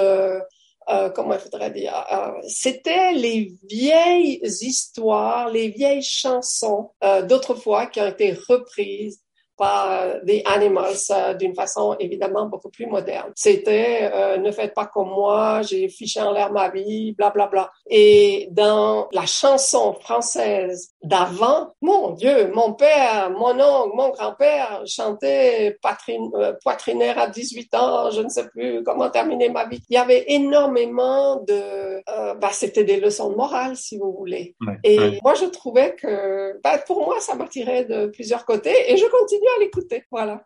[0.89, 7.85] euh, comment il faudrait dire, euh, c'était les vieilles histoires, les vieilles chansons euh, d'autrefois
[7.85, 9.22] qui ont été reprises
[9.57, 13.31] par des animals euh, d'une façon évidemment beaucoup plus moderne.
[13.35, 17.47] C'était euh, ne faites pas comme moi, j'ai fiché en l'air ma vie, bla bla
[17.47, 17.71] bla.
[17.89, 25.77] Et dans la chanson française d'avant, mon Dieu, mon père, mon oncle, mon grand-père chantait
[26.09, 29.81] euh, poitrinaire à 18 ans, je ne sais plus comment terminer ma vie.
[29.89, 34.55] Il y avait énormément de, euh, bah, c'était des leçons de morale si vous voulez.
[34.83, 39.05] et moi je trouvais que, bah, pour moi ça m'attirait de plusieurs côtés et je
[39.05, 40.03] continue à l'écouter.
[40.11, 40.45] Voilà.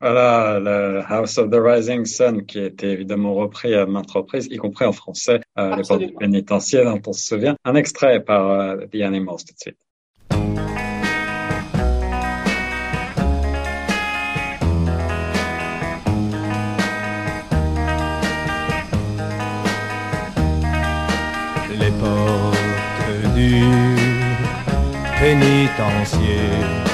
[0.00, 4.48] Voilà, le House of the Rising Sun, qui a été évidemment repris à maintes reprises,
[4.50, 7.56] y compris en français, à l'époque du pénitencier, dont on se souvient.
[7.64, 9.78] Un extrait par uh, The Animals tout de suite.
[21.78, 23.62] Les portes du
[25.18, 26.93] pénitencier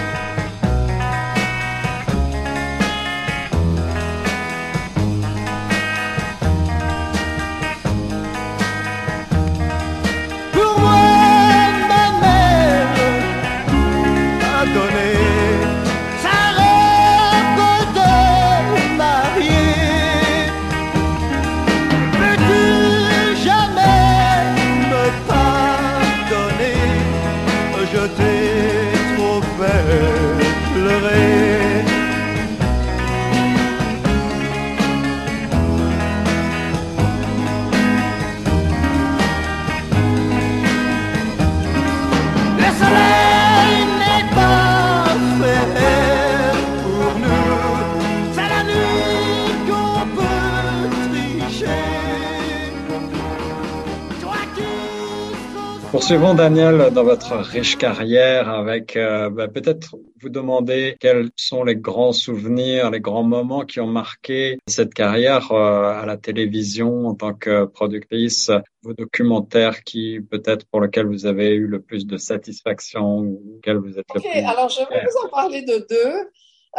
[56.01, 61.75] Poursuivons Daniel dans votre riche carrière avec euh, bah, peut-être vous demander quels sont les
[61.75, 67.13] grands souvenirs, les grands moments qui ont marqué cette carrière euh, à la télévision en
[67.13, 68.49] tant que productrice,
[68.81, 73.77] vos documentaires qui peut-être pour lesquels vous avez eu le plus de satisfaction ou auxquels
[73.77, 74.39] vous êtes le plus.
[74.39, 76.15] Alors je vais vous en parler de deux.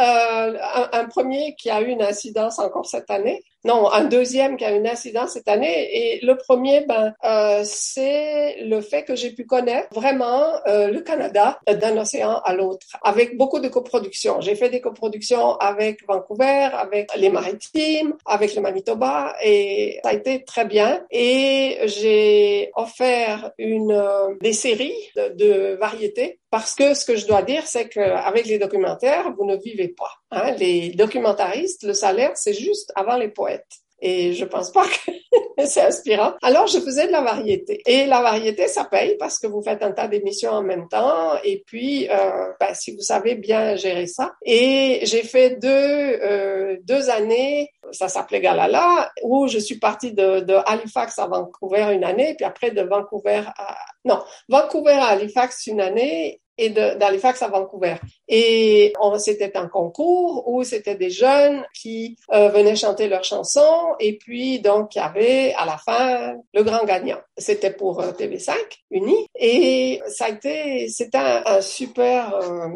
[0.00, 3.44] Euh, un, un, premier qui a eu une incidence encore cette année.
[3.64, 6.16] Non, un deuxième qui a eu une incidence cette année.
[6.16, 11.00] Et le premier, ben, euh, c'est le fait que j'ai pu connaître vraiment euh, le
[11.00, 14.40] Canada d'un océan à l'autre, avec beaucoup de coproductions.
[14.40, 20.14] J'ai fait des coproductions avec Vancouver, avec les Maritimes, avec le Manitoba, et ça a
[20.14, 21.04] été très bien.
[21.10, 27.26] Et j'ai offert une euh, des séries de, de variétés parce que ce que je
[27.26, 30.21] dois dire, c'est qu'avec les documentaires, vous ne vivez pas.
[30.32, 30.52] Hein.
[30.58, 33.82] Les documentaristes, le salaire, c'est juste avant les poètes.
[34.04, 35.12] Et je pense pas que
[35.66, 36.32] c'est inspirant.
[36.42, 37.80] Alors, je faisais de la variété.
[37.86, 41.34] Et la variété, ça paye parce que vous faites un tas d'émissions en même temps.
[41.44, 44.32] Et puis, euh, ben, si vous savez bien gérer ça.
[44.44, 50.40] Et j'ai fait deux, euh, deux années, ça s'appelait Galala, où je suis partie de,
[50.40, 53.76] de Halifax à Vancouver une année, puis après de Vancouver à...
[54.04, 57.96] Non, Vancouver à Halifax une année, et d'Halifax à Vancouver.
[58.28, 64.16] Et c'était un concours où c'était des jeunes qui euh, venaient chanter leurs chansons et
[64.18, 67.18] puis donc il y avait à la fin le grand gagnant.
[67.36, 68.54] C'était pour euh, TV5
[68.90, 72.68] Uni et ça a été c'était un, super euh,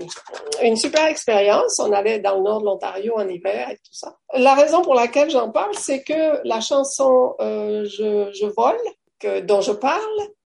[0.62, 1.78] une super expérience.
[1.78, 4.16] On allait dans le nord de l'Ontario en hiver et tout ça.
[4.34, 10.00] La raison pour laquelle j'en parle, c'est que la chanson je, vole dont je parle,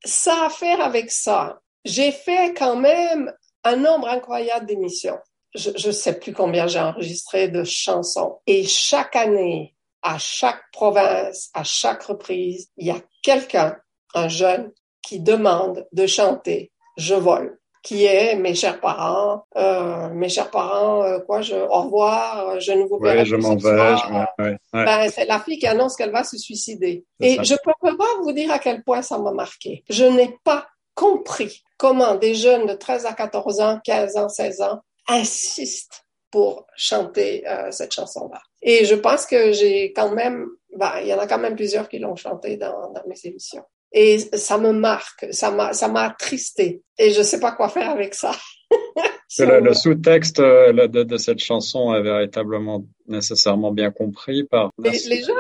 [0.05, 3.33] ça a à faire avec ça j'ai fait quand même
[3.65, 5.19] un nombre incroyable d'émissions.
[5.55, 8.39] Je ne sais plus combien j'ai enregistré de chansons.
[8.47, 13.77] Et chaque année, à chaque province, à chaque reprise, il y a quelqu'un,
[14.15, 14.71] un jeune,
[15.03, 21.03] qui demande de chanter Je vole qui est mes chers parents, euh, mes chers parents,
[21.03, 23.97] euh, quoi, je, au revoir, je ne vous verrai ouais, je m'en vais.
[23.97, 27.05] Je ouais, ben, c'est la fille qui annonce qu'elle va se suicider.
[27.21, 27.43] Et ça.
[27.43, 29.83] je peux pas vous dire à quel point ça m'a marqué.
[29.89, 34.61] Je n'ai pas compris comment des jeunes de 13 à 14 ans, 15 ans, 16
[34.63, 38.41] ans insistent pour chanter euh, cette chanson-là.
[38.63, 41.89] Et je pense que j'ai quand même, bah, il y en a quand même plusieurs
[41.89, 43.65] qui l'ont chanté dans, dans, mes émissions.
[43.93, 46.83] Et ça me marque, ça m'a, ça m'a attristé.
[46.99, 48.33] Et je sais pas quoi faire avec ça.
[49.39, 54.93] le, le sous-texte euh, de, de, cette chanson est véritablement nécessairement bien compris par les,
[55.09, 55.35] les gens?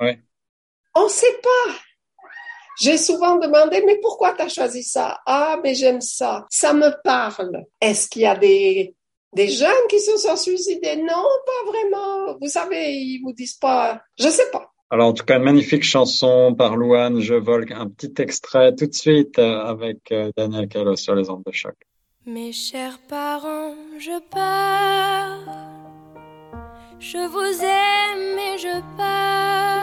[0.00, 0.18] Oui.
[0.94, 1.74] On sait pas.
[2.80, 5.18] J'ai souvent demandé, mais pourquoi tu as choisi ça?
[5.26, 6.46] Ah, mais j'aime ça.
[6.50, 7.64] Ça me parle.
[7.80, 8.94] Est-ce qu'il y a des,
[9.34, 10.96] des jeunes qui se sont suicidés?
[10.96, 12.38] Non, pas vraiment.
[12.40, 14.70] Vous savez, ils vous disent pas, je sais pas.
[14.90, 18.86] Alors, en tout cas, une magnifique chanson par Louane, Je vole, un petit extrait tout
[18.86, 21.74] de suite euh, avec euh, Daniel Callo sur les ondes de choc.
[22.24, 25.40] Mes chers parents, je pars.
[27.00, 29.77] Je vous aime et je pars.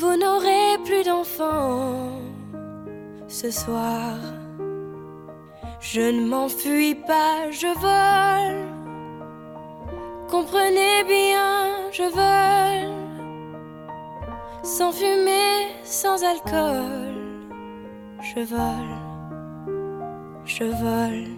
[0.00, 2.20] Vous n'aurez plus d'enfants
[3.26, 4.14] ce soir.
[5.80, 8.68] Je ne m'enfuis pas, je vole.
[10.30, 12.94] Comprenez bien, je vole.
[14.62, 17.16] Sans fumée, sans alcool.
[18.20, 18.94] Je vole,
[20.44, 21.37] je vole.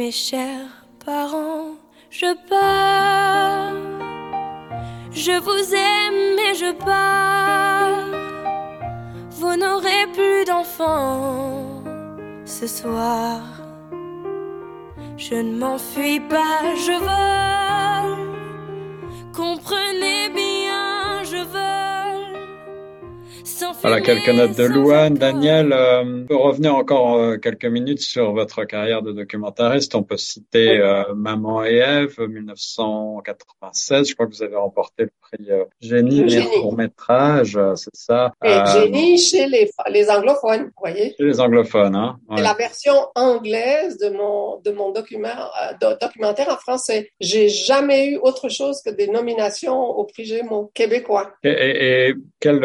[0.00, 0.72] Mes chers
[1.04, 1.76] parents,
[2.08, 3.74] je pars.
[5.12, 8.08] Je vous aime et je pars.
[9.38, 11.82] Vous n'aurez plus d'enfants
[12.46, 13.42] ce soir.
[15.18, 18.30] Je ne m'enfuis pas, je vole.
[19.36, 20.49] Comprenez bien,
[23.82, 25.14] Voilà quelques notes de Louane.
[25.14, 29.94] Daniel, euh, on peut revenir encore euh, quelques minutes sur votre carrière de documentariste.
[29.94, 34.06] On peut citer euh, Maman et Ève, 1996.
[34.10, 38.34] Je crois que vous avez remporté le prix euh, Génie, meilleur court métrage, c'est ça?
[38.44, 41.14] Et Génie chez les, les anglophones, vous voyez?
[41.18, 42.18] Chez les anglophones, hein.
[42.28, 42.36] Ouais.
[42.36, 45.28] C'est la version anglaise de mon de mon document
[46.00, 47.10] documentaire en français.
[47.18, 51.30] J'ai jamais eu autre chose que des nominations au prix Gémeaux québécois.
[51.42, 52.60] Et, et, et quel,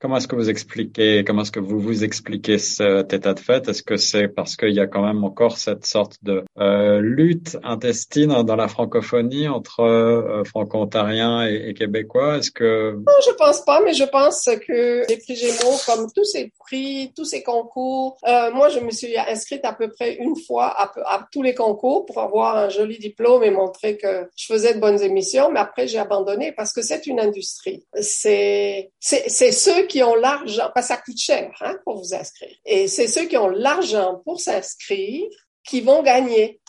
[0.00, 3.68] comment est-ce que vous expliquez, comment est-ce que vous vous expliquez cet état de fait?
[3.68, 7.56] Est-ce que c'est parce qu'il y a quand même encore cette sorte de euh, lutte
[7.64, 12.38] intestine dans la francophonie entre euh, franco-ontariens et, québécois?
[12.38, 16.24] Est-ce que Non, je pense pas, mais je pense que les prix Gémeaux, comme tous
[16.24, 20.36] ces prix, tous ces concours, euh, moi je me suis inscrite à peu près une
[20.36, 24.46] fois à, à, tous les concours pour avoir un joli diplôme et montrer que je
[24.46, 27.84] faisais de bonnes émissions, mais après j'ai abandonné parce que c'est une industrie.
[28.00, 32.54] C'est c'est ceux qui ont l'argent, parce que ça coûte cher hein, pour vous inscrire.
[32.64, 35.26] Et c'est ceux qui ont l'argent pour s'inscrire
[35.64, 36.60] qui vont gagner.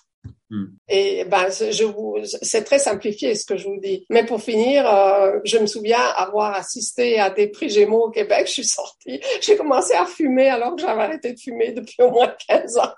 [0.50, 0.68] Hmm.
[0.88, 4.06] Et ben, je vous, c'est très simplifié ce que je vous dis.
[4.10, 8.48] Mais pour finir, euh, je me souviens avoir assisté à des prix Gémeaux au Québec.
[8.48, 12.12] Je suis sortie, j'ai commencé à fumer alors que j'avais arrêté de fumer depuis au
[12.12, 12.94] moins 15 ans.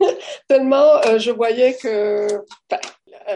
[0.48, 2.28] Tellement euh, je voyais que.
[2.70, 2.80] Ben,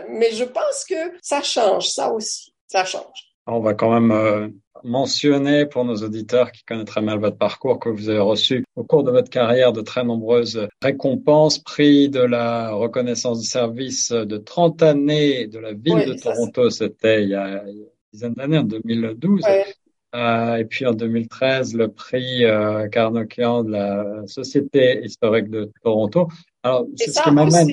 [0.09, 3.28] mais je pense que ça change, ça aussi, ça change.
[3.51, 4.49] On va quand même euh,
[4.85, 9.05] mentionner pour nos auditeurs qui connaîtraient mal votre parcours que vous avez reçu au cours
[9.05, 14.83] de votre carrière de très nombreuses récompenses, prix de la reconnaissance du service de 30
[14.83, 18.65] années de la ville oui, de Toronto, c'était il, y a une dizaine d'années, en
[18.65, 19.43] 2012.
[19.43, 19.65] Ouais.
[20.15, 26.29] Euh, et puis en 2013, le prix euh, de la Société historique de Toronto.
[26.63, 27.69] Alors, c'est ce qui m'amène.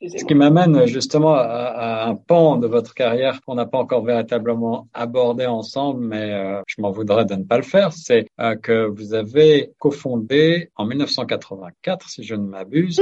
[0.00, 3.78] Oui, Ce qui m'amène justement à, à, un pan de votre carrière qu'on n'a pas
[3.78, 8.26] encore véritablement abordé ensemble, mais euh, je m'en voudrais de ne pas le faire, c'est
[8.40, 13.00] euh, que vous avez cofondé en 1984, si je ne m'abuse,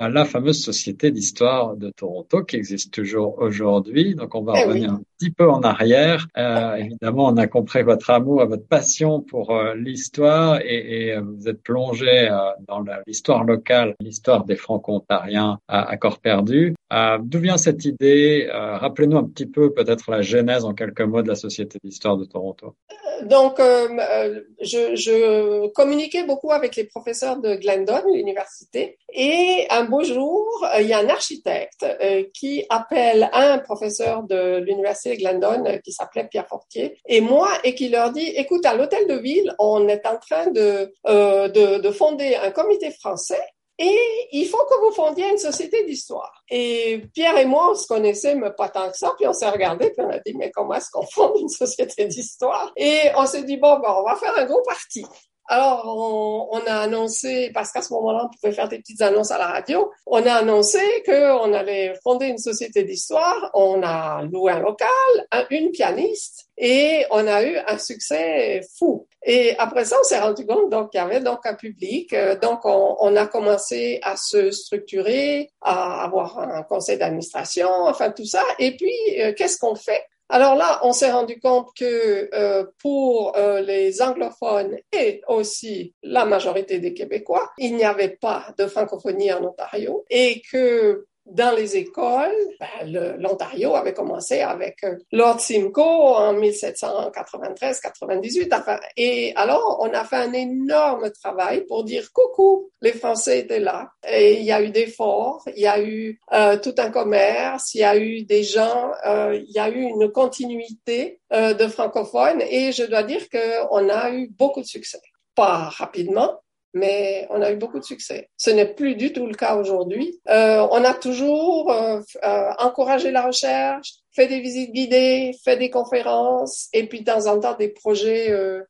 [0.00, 0.12] mm-hmm.
[0.12, 4.14] la fameuse Société d'histoire de Toronto qui existe toujours aujourd'hui.
[4.14, 4.96] Donc on va eh revenir oui.
[4.96, 6.26] un petit peu en arrière.
[6.36, 11.48] Euh, évidemment, on a compris votre amour, votre passion pour euh, l'histoire et, et, vous
[11.48, 12.36] êtes plongé euh,
[12.66, 16.74] dans l'histoire locale, l'histoire des Franco-Ontariens à, à, corps perdu.
[16.92, 18.48] Euh, d'où vient cette idée?
[18.52, 22.16] Euh, Rappelez-nous un petit peu peut-être la genèse en quelques mots de la Société d'histoire
[22.16, 22.74] de Toronto.
[23.22, 30.02] Donc, euh, je, je, communiquais beaucoup avec les professeurs de Glendon, l'université, et un beau
[30.02, 30.46] jour,
[30.78, 31.86] il y a un architecte
[32.34, 37.88] qui appelle un professeur de l'université Glendon qui s'appelait Pierre Fortier et moi et qui
[37.88, 41.90] leur dit écoute à l'hôtel de ville on est en train de, euh, de, de
[41.90, 43.42] fonder un comité français
[43.78, 46.42] et il faut que vous fondiez une société d'histoire.
[46.50, 49.12] Et Pierre et moi, on se connaissait, mais pas tant que ça.
[49.16, 52.06] Puis on s'est regardé, puis on a dit, mais comment est-ce qu'on fonde une société
[52.06, 52.72] d'histoire?
[52.76, 55.06] Et on s'est dit, bon, ben, on va faire un gros parti.
[55.50, 59.30] Alors, on, on, a annoncé, parce qu'à ce moment-là, on pouvait faire des petites annonces
[59.30, 63.50] à la radio, on a annoncé qu'on allait fonder une société d'histoire.
[63.54, 64.88] On a loué un local,
[65.32, 69.06] un, une pianiste, et on a eu un succès fou.
[69.24, 72.14] Et après ça, on s'est rendu compte donc qu'il y avait donc un public.
[72.42, 78.26] Donc, on, on, a commencé à se structurer, à avoir un conseil d'administration, enfin tout
[78.26, 78.44] ça.
[78.58, 80.04] Et puis, euh, qu'est-ce qu'on fait?
[80.28, 86.26] Alors là, on s'est rendu compte que euh, pour euh, les anglophones et aussi la
[86.26, 91.76] majorité des Québécois, il n'y avait pas de francophonie en Ontario et que dans les
[91.76, 98.48] écoles, ben, l'Ontario avait commencé avec euh, Lord Simcoe en 1793-98.
[98.52, 103.60] Enfin, et alors, on a fait un énorme travail pour dire coucou, les Français étaient
[103.60, 103.90] là.
[104.08, 107.74] Et il y a eu des forts, il y a eu euh, tout un commerce,
[107.74, 112.40] il y a eu des gens, euh, il y a eu une continuité de francophones.
[112.48, 114.98] Et je dois dire qu'on a eu beaucoup de succès.
[115.34, 116.40] Pas rapidement,
[116.74, 118.28] mais on a eu beaucoup de succès.
[118.36, 120.20] Ce n'est plus du tout le cas aujourd'hui.
[120.28, 125.70] Euh, on a toujours euh, euh, encouragé la recherche, fait des visites guidées, fait des
[125.70, 128.62] conférences, et puis de temps en temps des projets euh,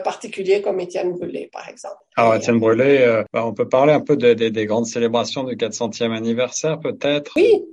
[0.00, 2.02] particuliers comme Étienne Brûlé, par exemple.
[2.16, 5.56] Alors, Étienne Brûlé, bah, on peut parler un peu de, de, des grandes célébrations du
[5.56, 7.32] 400e anniversaire, peut-être?
[7.36, 7.64] Oui.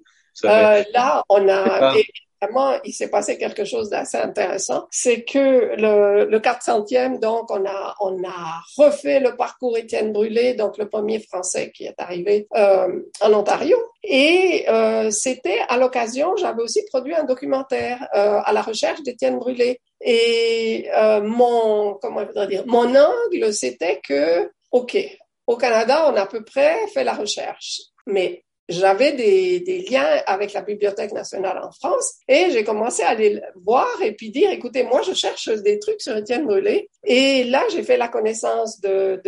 [0.44, 1.96] là, on a
[2.84, 4.88] il s'est passé quelque chose d'assez intéressant.
[4.92, 7.96] C'est que le, le 400e, donc, on a,
[8.78, 13.78] refait le parcours Étienne Brûlé, donc le premier Français qui est arrivé euh, en Ontario.
[14.04, 19.40] Et euh, c'était à l'occasion, j'avais aussi produit un documentaire euh, à la recherche d'Étienne
[19.40, 19.80] Brûlé.
[20.02, 20.88] Et
[21.24, 21.98] mon,
[22.66, 24.98] mon angle, c'était que, OK,
[25.48, 27.82] au Canada, on a à peu près fait la recherche.
[28.06, 33.42] Mais j'avais des, liens avec la Bibliothèque nationale en France et j'ai commencé à aller
[33.64, 36.90] voir et puis dire, écoutez, moi, je cherche des trucs sur Étienne Brûlé.
[37.04, 39.22] Et là, j'ai fait la connaissance d'une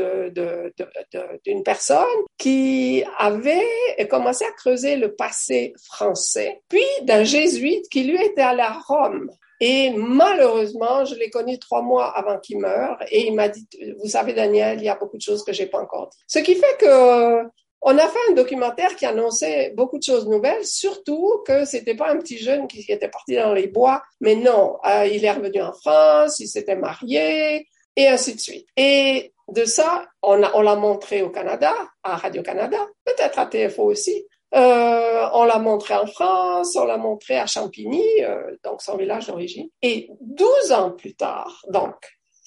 [1.63, 2.07] personne
[2.37, 8.61] qui avait commencé à creuser le passé français, puis d'un jésuite qui lui était allé
[8.61, 9.29] à Rome
[9.59, 13.67] et malheureusement, je l'ai connu trois mois avant qu'il meure et il m'a dit,
[14.03, 16.17] vous savez, Daniel, il y a beaucoup de choses que j'ai pas encore dit.
[16.27, 17.43] Ce qui fait que
[17.81, 22.09] on a fait un documentaire qui annonçait beaucoup de choses nouvelles, surtout que c'était pas
[22.09, 25.61] un petit jeune qui était parti dans les bois, mais non, euh, il est revenu
[25.61, 28.67] en France, il s'était marié et ainsi de suite.
[28.75, 31.73] Et de ça, on, l'a montré au Canada,
[32.03, 34.25] à Radio-Canada, peut-être à TFO aussi.
[34.55, 39.27] Euh, on l'a montré en France, on l'a montré à Champigny, euh, donc son village
[39.27, 39.69] d'origine.
[39.81, 41.95] Et 12 ans plus tard, donc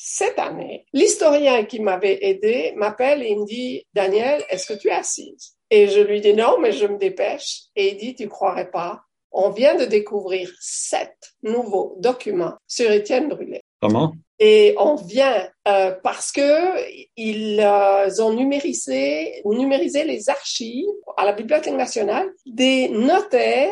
[0.03, 4.89] cette année, l'historien qui m'avait aidé m'appelle et il me dit, Daniel, est-ce que tu
[4.89, 5.57] es assise?
[5.69, 7.65] Et je lui dis non, mais je me dépêche.
[7.77, 13.29] Et il dit, tu croirais pas, on vient de découvrir sept nouveaux documents sur Étienne
[13.29, 13.61] Brûlé.
[13.83, 14.15] Comment?
[14.39, 20.87] Et on vient euh, parce que ils euh, ont numérisé, numérisé les archives
[21.19, 23.71] à la Bibliothèque nationale des notaires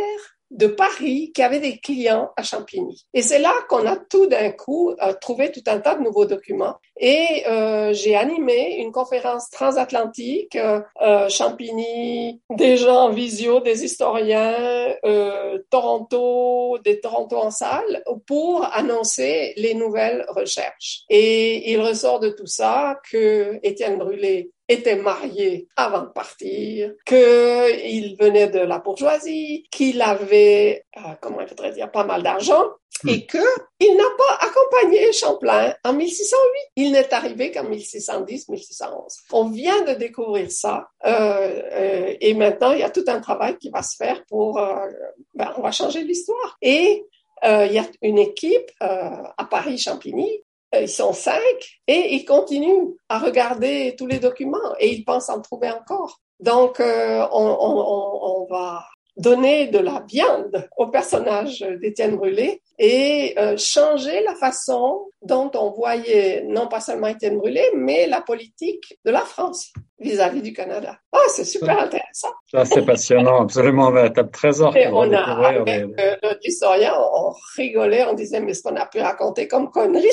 [0.51, 3.05] de Paris qui avait des clients à Champigny.
[3.15, 6.25] Et c'est là qu'on a tout d'un coup euh, trouvé tout un tas de nouveaux
[6.25, 6.77] documents.
[6.99, 13.85] Et euh, j'ai animé une conférence transatlantique, euh, euh Champigny, des gens en visio, des
[13.85, 21.03] historiens, euh, Toronto, des Toronto en salle, pour annoncer les nouvelles recherches.
[21.09, 28.17] Et il ressort de tout ça que Étienne Brûlé était marié avant de partir, qu'il
[28.21, 32.65] venait de la bourgeoisie, qu'il avait, euh, comment il faudrait dire, pas mal d'argent,
[33.03, 33.09] hmm.
[33.09, 33.39] et que
[33.81, 36.39] il n'a pas accompagné Champlain en 1608.
[36.77, 39.21] Il n'est arrivé qu'en 1610-1611.
[39.33, 43.57] On vient de découvrir ça, euh, euh, et maintenant il y a tout un travail
[43.57, 44.87] qui va se faire pour, euh,
[45.35, 46.59] ben, on va changer l'histoire.
[46.61, 47.07] Et
[47.45, 52.95] euh, il y a une équipe à Paris-Champigny euh, ils sont cinq et ils continuent
[53.09, 56.21] à regarder tous les documents et ils pensent en trouver encore.
[56.41, 58.85] Donc, euh, on, va
[59.17, 65.73] donner de la viande au personnage d'Étienne Brûlé et euh, changer la façon dont on
[65.73, 70.99] voyait non pas seulement Étienne Brûlé, mais la politique de la France vis-à-vis du Canada.
[71.13, 72.29] Ah, c'est super intéressant.
[72.51, 74.77] Ça, c'est passionnant, absolument véritable trésor.
[74.77, 78.87] Et on a, avec euh, notre historien, on, rigolait, on disait, mais ce qu'on a
[78.87, 80.07] pu raconter comme conneries.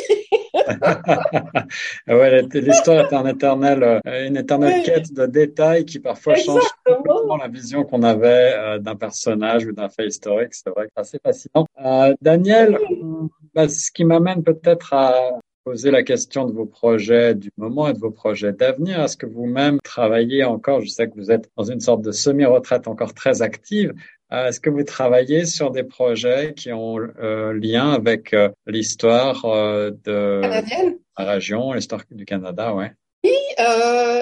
[2.08, 7.38] ouais, l'histoire est un éternel, euh, une éternelle quête de détails qui parfois change complètement
[7.38, 10.54] la vision qu'on avait euh, d'un personnage ou d'un fait historique.
[10.54, 11.66] C'est vrai que c'est assez fascinant.
[11.84, 12.78] Euh, Daniel,
[13.54, 17.94] bah, ce qui m'amène peut-être à poser la question de vos projets du moment et
[17.94, 19.02] de vos projets d'avenir.
[19.02, 22.88] Est-ce que vous-même travaillez encore, je sais que vous êtes dans une sorte de semi-retraite
[22.88, 23.94] encore très active,
[24.32, 29.46] euh, est-ce que vous travaillez sur des projets qui ont euh, lien avec euh, l'histoire
[29.46, 30.98] euh, de Canadienne?
[31.18, 32.92] la région, l'histoire du Canada, ouais?
[33.24, 33.34] Oui,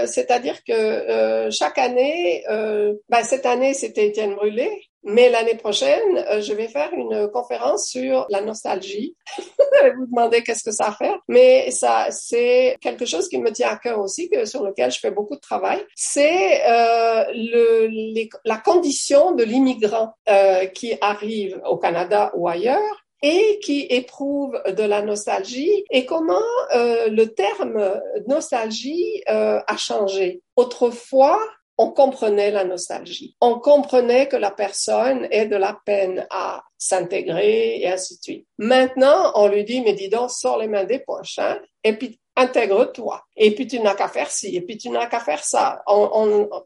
[0.05, 4.69] c'est-à-dire que chaque année, ben, cette année c'était Étienne Brûlé,
[5.03, 9.15] mais l'année prochaine, euh, je vais faire une conférence sur la nostalgie.
[9.37, 13.77] vous demandez qu'est-ce que ça fait, mais ça, c'est quelque chose qui me tient à
[13.77, 15.83] cœur aussi, que sur lequel je fais beaucoup de travail.
[15.95, 23.59] C'est euh, le, la condition de l'immigrant euh, qui arrive au Canada ou ailleurs et
[23.63, 26.33] qui éprouve de la nostalgie et comment
[26.75, 30.41] euh, le terme nostalgie euh, a changé.
[30.57, 31.39] Autrefois,
[31.77, 33.35] on comprenait la nostalgie.
[33.41, 38.47] On comprenait que la personne ait de la peine à s'intégrer et ainsi de suite.
[38.57, 42.19] Maintenant, on lui dit, mais dis donc, sors les mains des poches, hein, et puis
[42.35, 43.23] intègre-toi.
[43.37, 45.83] Et puis tu n'as qu'à faire ci, et puis tu n'as qu'à faire ça.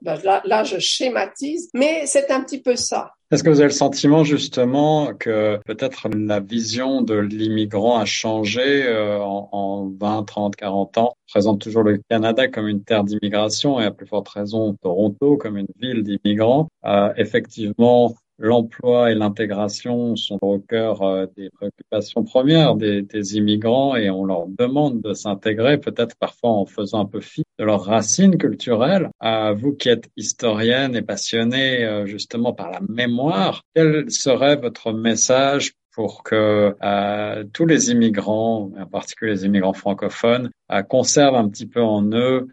[0.02, 3.12] Ben là, là, je schématise, mais c'est un petit peu ça.
[3.30, 8.86] Est-ce que vous avez le sentiment justement que peut-être la vision de l'immigrant a changé
[8.86, 11.14] euh, en, en, 20, 30, 40 ans?
[11.14, 15.36] On présente toujours le Canada comme une terre d'immigration et à plus forte raison Toronto
[15.36, 16.70] comme une ville d'immigrants.
[16.86, 23.96] Euh, effectivement, l'emploi et l'intégration sont au cœur euh, des préoccupations premières des, des, immigrants
[23.96, 27.86] et on leur demande de s'intégrer, peut-être parfois en faisant un peu fi de leurs
[27.86, 29.10] racines culturelles.
[29.20, 34.92] À vous qui êtes historienne et passionnée euh, justement par la mémoire, quel serait votre
[34.92, 41.50] message pour que euh, tous les immigrants, en particulier les immigrants francophones, euh, conservent un
[41.50, 42.48] petit peu en eux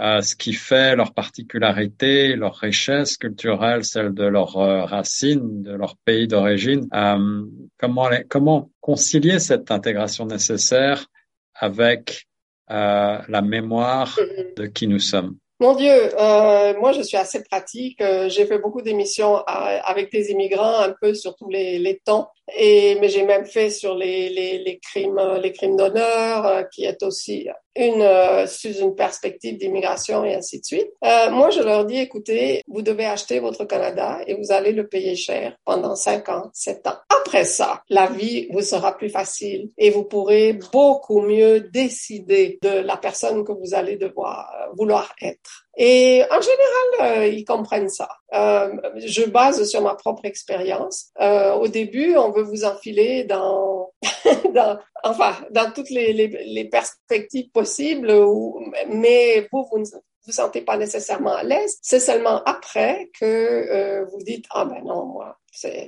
[0.00, 5.72] euh, ce qui fait leur particularité, leur richesse culturelle, celle de leurs euh, racines, de
[5.72, 6.88] leur pays d'origine.
[6.94, 7.44] Euh,
[7.78, 11.06] comment, comment concilier cette intégration nécessaire
[11.54, 12.26] avec
[12.68, 14.56] la mémoire mm-hmm.
[14.56, 15.36] de qui nous sommes?
[15.62, 18.00] Mon Dieu, euh, moi je suis assez pratique.
[18.00, 22.30] Euh, j'ai fait beaucoup d'émissions avec des immigrants, un peu sur tous les, les temps.
[22.56, 26.84] Et mais j'ai même fait sur les, les, les crimes, les crimes d'honneur, euh, qui
[26.84, 27.46] est aussi
[27.76, 30.88] une euh, sous une perspective d'immigration et ainsi de suite.
[31.04, 34.88] Euh, moi, je leur dis, écoutez, vous devez acheter votre Canada et vous allez le
[34.88, 36.96] payer cher pendant cinq ans, sept ans.
[37.20, 42.80] Après ça, la vie vous sera plus facile et vous pourrez beaucoup mieux décider de
[42.80, 45.66] la personne que vous allez devoir euh, vouloir être.
[45.82, 48.10] Et en général, euh, ils comprennent ça.
[48.34, 51.06] Euh, je base sur ma propre expérience.
[51.22, 53.90] Euh, au début, on veut vous enfiler dans,
[54.54, 59.86] dans enfin, dans toutes les, les, les perspectives possibles, où, mais vous, vous ne
[60.26, 61.78] vous sentez pas nécessairement à l'aise.
[61.80, 65.38] C'est seulement après que euh, vous dites ah ben non moi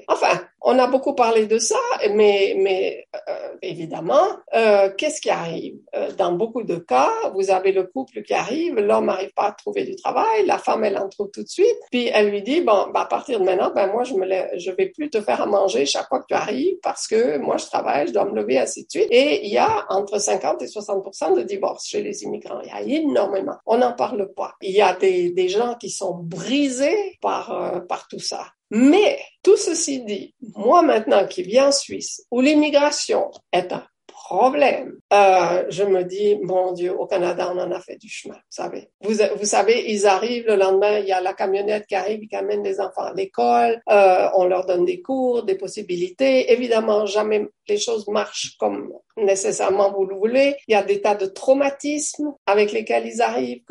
[0.09, 1.79] enfin on a beaucoup parlé de ça
[2.15, 5.77] mais mais euh, évidemment euh, qu'est-ce qui arrive?
[5.95, 9.53] Euh, dans beaucoup de cas vous avez le couple qui arrive l'homme n'arrive pas à
[9.53, 12.61] trouver du travail la femme elle en trouve tout de suite puis elle lui dit
[12.61, 15.41] bon ben, à partir de maintenant ben moi je me je vais plus te faire
[15.41, 18.35] à manger chaque fois que tu arrives parce que moi je travaille je dois me
[18.35, 22.03] lever ainsi de suite et il y a entre 50 et 60% de divorces chez
[22.03, 24.55] les immigrants il y a énormément on en parle pas.
[24.61, 28.47] Il y a des, des gens qui sont brisés par, euh, par tout ça.
[28.75, 34.99] Mais tout ceci dit, moi maintenant qui viens en Suisse, où l'immigration est un problème.
[35.13, 38.41] Euh, je me dis, mon Dieu, au Canada, on en a fait du chemin, vous
[38.49, 38.89] savez.
[39.03, 42.63] Vous, savez, ils arrivent le lendemain, il y a la camionnette qui arrive, qui amène
[42.63, 46.51] les enfants à l'école, euh, on leur donne des cours, des possibilités.
[46.53, 50.57] Évidemment, jamais les choses marchent comme nécessairement vous le voulez.
[50.69, 53.63] Il y a des tas de traumatismes avec lesquels ils arrivent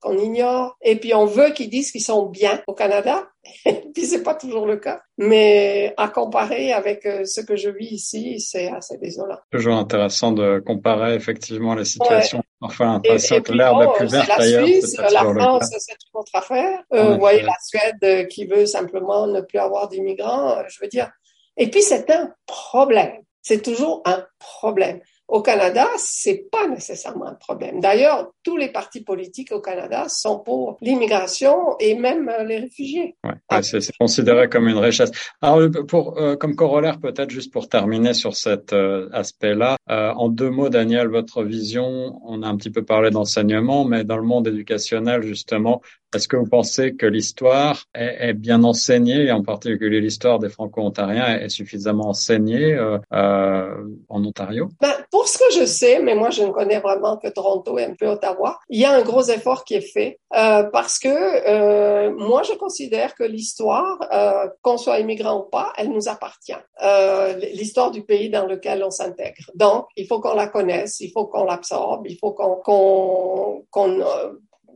[0.00, 0.76] qu'on ignore.
[0.82, 3.28] Et puis on veut qu'ils disent qu'ils sont bien au Canada.
[3.94, 5.00] puis c'est pas toujours le cas.
[5.16, 9.38] Mais à comparer avec euh, ce que je vis ici, c'est assez désolant.
[9.50, 10.77] Toujours intéressant de comparer
[11.14, 12.38] effectivement les situations.
[12.38, 12.44] Ouais.
[12.60, 14.62] Enfin, l'impression que l'herbe est plus verte ailleurs.
[14.62, 16.80] La Suisse, la France, c'est une autre affaire.
[16.92, 20.62] Euh, vous voyez la Suède qui veut simplement ne plus avoir d'immigrants.
[20.68, 21.10] Je veux dire.
[21.56, 23.22] Et puis c'est un problème.
[23.42, 25.00] C'est toujours un problème.
[25.28, 27.80] Au Canada, c'est pas nécessairement un problème.
[27.80, 33.14] D'ailleurs, tous les partis politiques au Canada sont pour l'immigration et même les réfugiés.
[33.24, 35.10] Ouais, c'est considéré comme une richesse.
[35.42, 40.30] Alors, pour euh, comme corollaire, peut-être juste pour terminer sur cet euh, aspect-là, euh, en
[40.30, 42.18] deux mots, Daniel, votre vision.
[42.24, 45.82] On a un petit peu parlé d'enseignement, mais dans le monde éducationnel, justement,
[46.14, 50.48] est-ce que vous pensez que l'histoire est, est, bien enseignée, et en particulier l'histoire des
[50.48, 53.74] Franco-Ontariens est, suffisamment enseignée euh, euh,
[54.08, 54.68] en Ontario?
[54.80, 57.84] Ben, Pour ce que je sais, mais moi je ne connais vraiment que Toronto et
[57.84, 61.08] un peu Ottawa, il y a un gros effort qui est fait euh, parce que
[61.08, 66.52] euh, moi je considère que l'histoire, euh, qu'on soit immigrant ou pas, elle nous appartient.
[66.82, 69.50] Euh, l'histoire du pays dans lequel on s'intègre.
[69.54, 74.02] Donc il faut qu'on la connaisse, il faut qu'on l'absorbe, il faut qu'on qu'on qu'on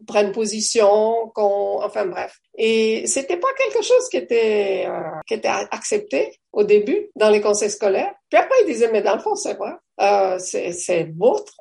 [0.07, 2.39] prennent position, qu'on, enfin bref.
[2.57, 7.41] Et c'était pas quelque chose qui était euh, qui était accepté au début dans les
[7.41, 8.15] conseils scolaires.
[8.31, 11.53] Puis après ils disaient mais dans le fond c'est vrai, euh, c'est c'est vôtre.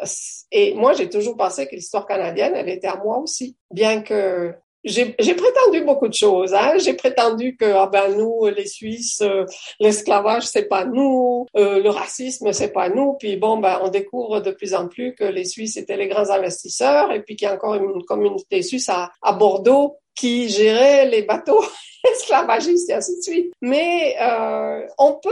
[0.52, 4.54] Et moi j'ai toujours pensé que l'histoire canadienne elle était à moi aussi, bien que
[4.84, 6.54] j'ai prétendu beaucoup de choses.
[6.54, 6.74] Hein.
[6.80, 9.46] J'ai prétendu que ah ben nous les Suisses, euh,
[9.80, 13.14] l'esclavage c'est pas nous, euh, le racisme c'est pas nous.
[13.20, 16.30] Puis bon ben on découvre de plus en plus que les Suisses étaient les grands
[16.30, 21.08] investisseurs et puis qu'il y a encore une communauté suisse à, à Bordeaux qui gérait
[21.08, 21.64] les bateaux
[22.12, 23.54] esclavagistes et ainsi de suite.
[23.62, 25.30] Mais euh, on peut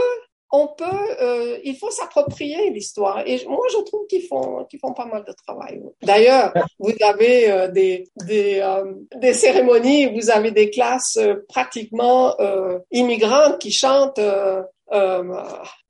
[0.52, 0.84] on peut,
[1.20, 3.22] euh, il faut s'approprier l'histoire.
[3.26, 5.80] Et moi, je trouve qu'ils font, qu'ils font pas mal de travail.
[6.02, 12.38] D'ailleurs, vous avez euh, des des, euh, des cérémonies, vous avez des classes euh, pratiquement
[12.40, 14.20] euh, immigrantes qui chantent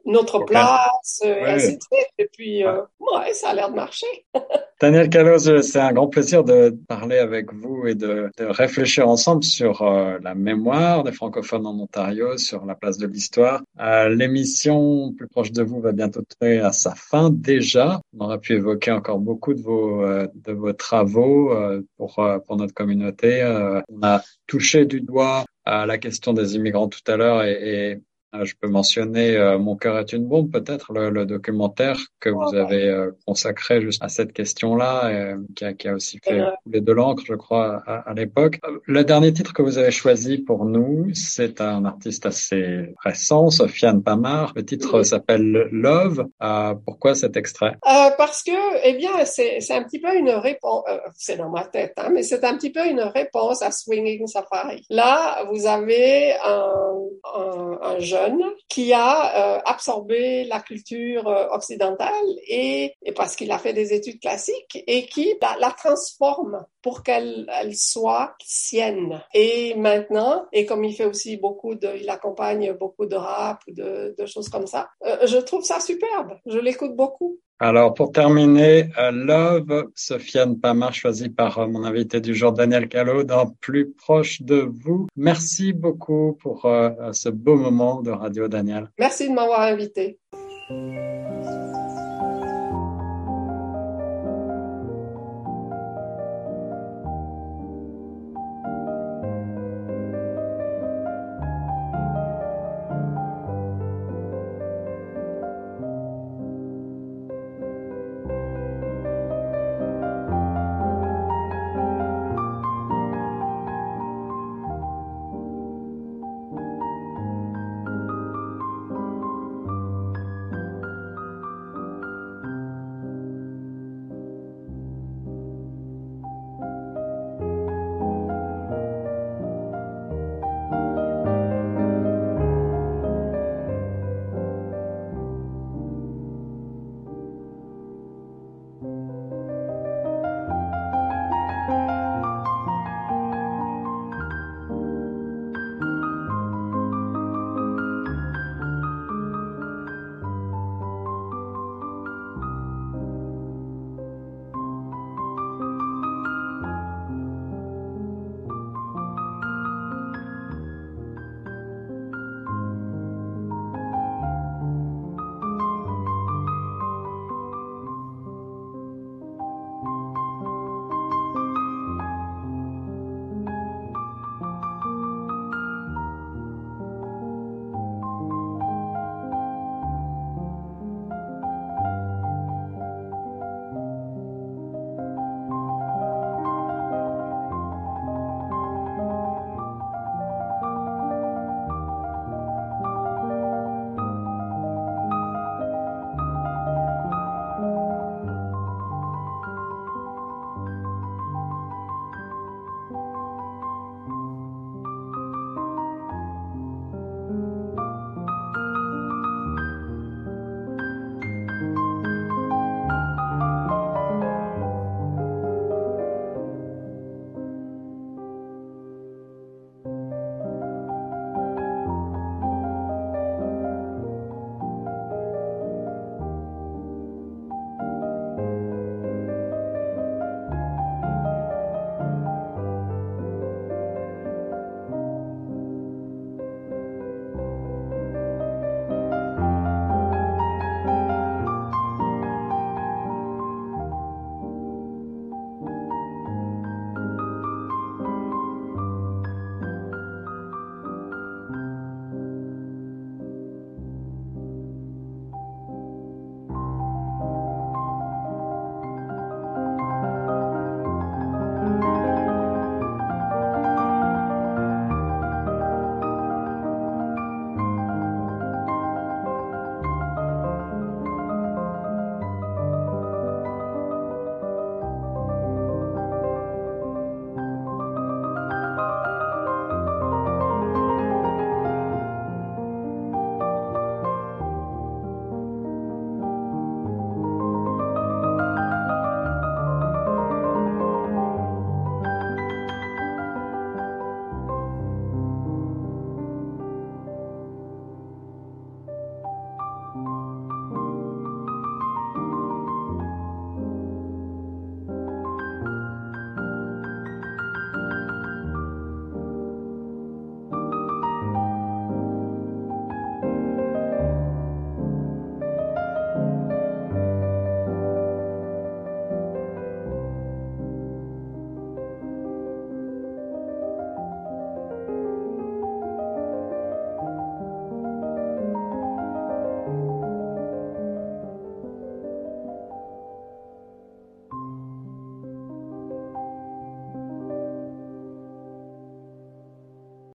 [0.04, 2.08] notre place, et ainsi de suite.
[2.18, 4.06] Et puis, ouais, ça a l'air de marcher.
[4.80, 9.44] Daniel Calos, c'est un grand plaisir de parler avec vous et de, de réfléchir ensemble
[9.44, 13.60] sur euh, la mémoire des francophones en Ontario, sur la place de l'histoire.
[13.78, 18.00] Euh, L'émission plus proche de vous va bientôt toucher à sa fin déjà.
[18.18, 22.14] On aurait pu évoquer encore beaucoup de vos euh, de vos travaux euh, pour
[22.46, 23.44] pour notre communauté.
[23.90, 27.94] on a touché du doigt à la question des immigrants tout à l'heure et, et
[27.94, 27.96] euh,
[28.42, 32.54] je peux mentionner euh, Mon cœur est une bombe, peut-être le, le, documentaire que vous
[32.54, 36.80] avez euh, consacré juste à cette question-là, euh, qui, a, qui, a, aussi fait couler
[36.80, 38.60] de l'encre, je crois, à, à l'époque.
[38.84, 44.02] Le dernier titre que vous avez choisi pour nous, c'est un artiste assez récent, Sofiane
[44.02, 44.52] Pamar.
[44.54, 46.26] Le titre s'appelle Love.
[46.84, 47.76] pourquoi cet extrait?
[48.16, 48.52] Parce que,
[48.84, 50.84] eh bien, c'est un petit peu une réponse.
[51.16, 54.84] c'est dans ma tête, hein, mais c'est un petit peu une réponse à Swinging Safari.
[54.88, 56.94] Là, vous avez un,
[57.34, 58.19] un, un jeune
[58.68, 62.12] qui a euh, absorbé la culture euh, occidentale
[62.46, 67.50] et, parce qu'il a fait des études classiques et qui la, la transforme pour qu'elle
[67.60, 69.20] elle soit sienne.
[69.34, 74.14] Et maintenant, et comme il fait aussi beaucoup de, il accompagne beaucoup de rap, de,
[74.18, 76.38] de choses comme ça, euh, je trouve ça superbe.
[76.46, 77.40] Je l'écoute beaucoup.
[77.62, 82.88] Alors, pour terminer, uh, Love, Sofiane Pamar, choisie par uh, mon invité du jour, Daniel
[82.88, 85.08] Callot, dans Plus proche de vous.
[85.14, 88.90] Merci beaucoup pour uh, ce beau moment de radio, Daniel.
[88.98, 90.18] Merci de m'avoir invité.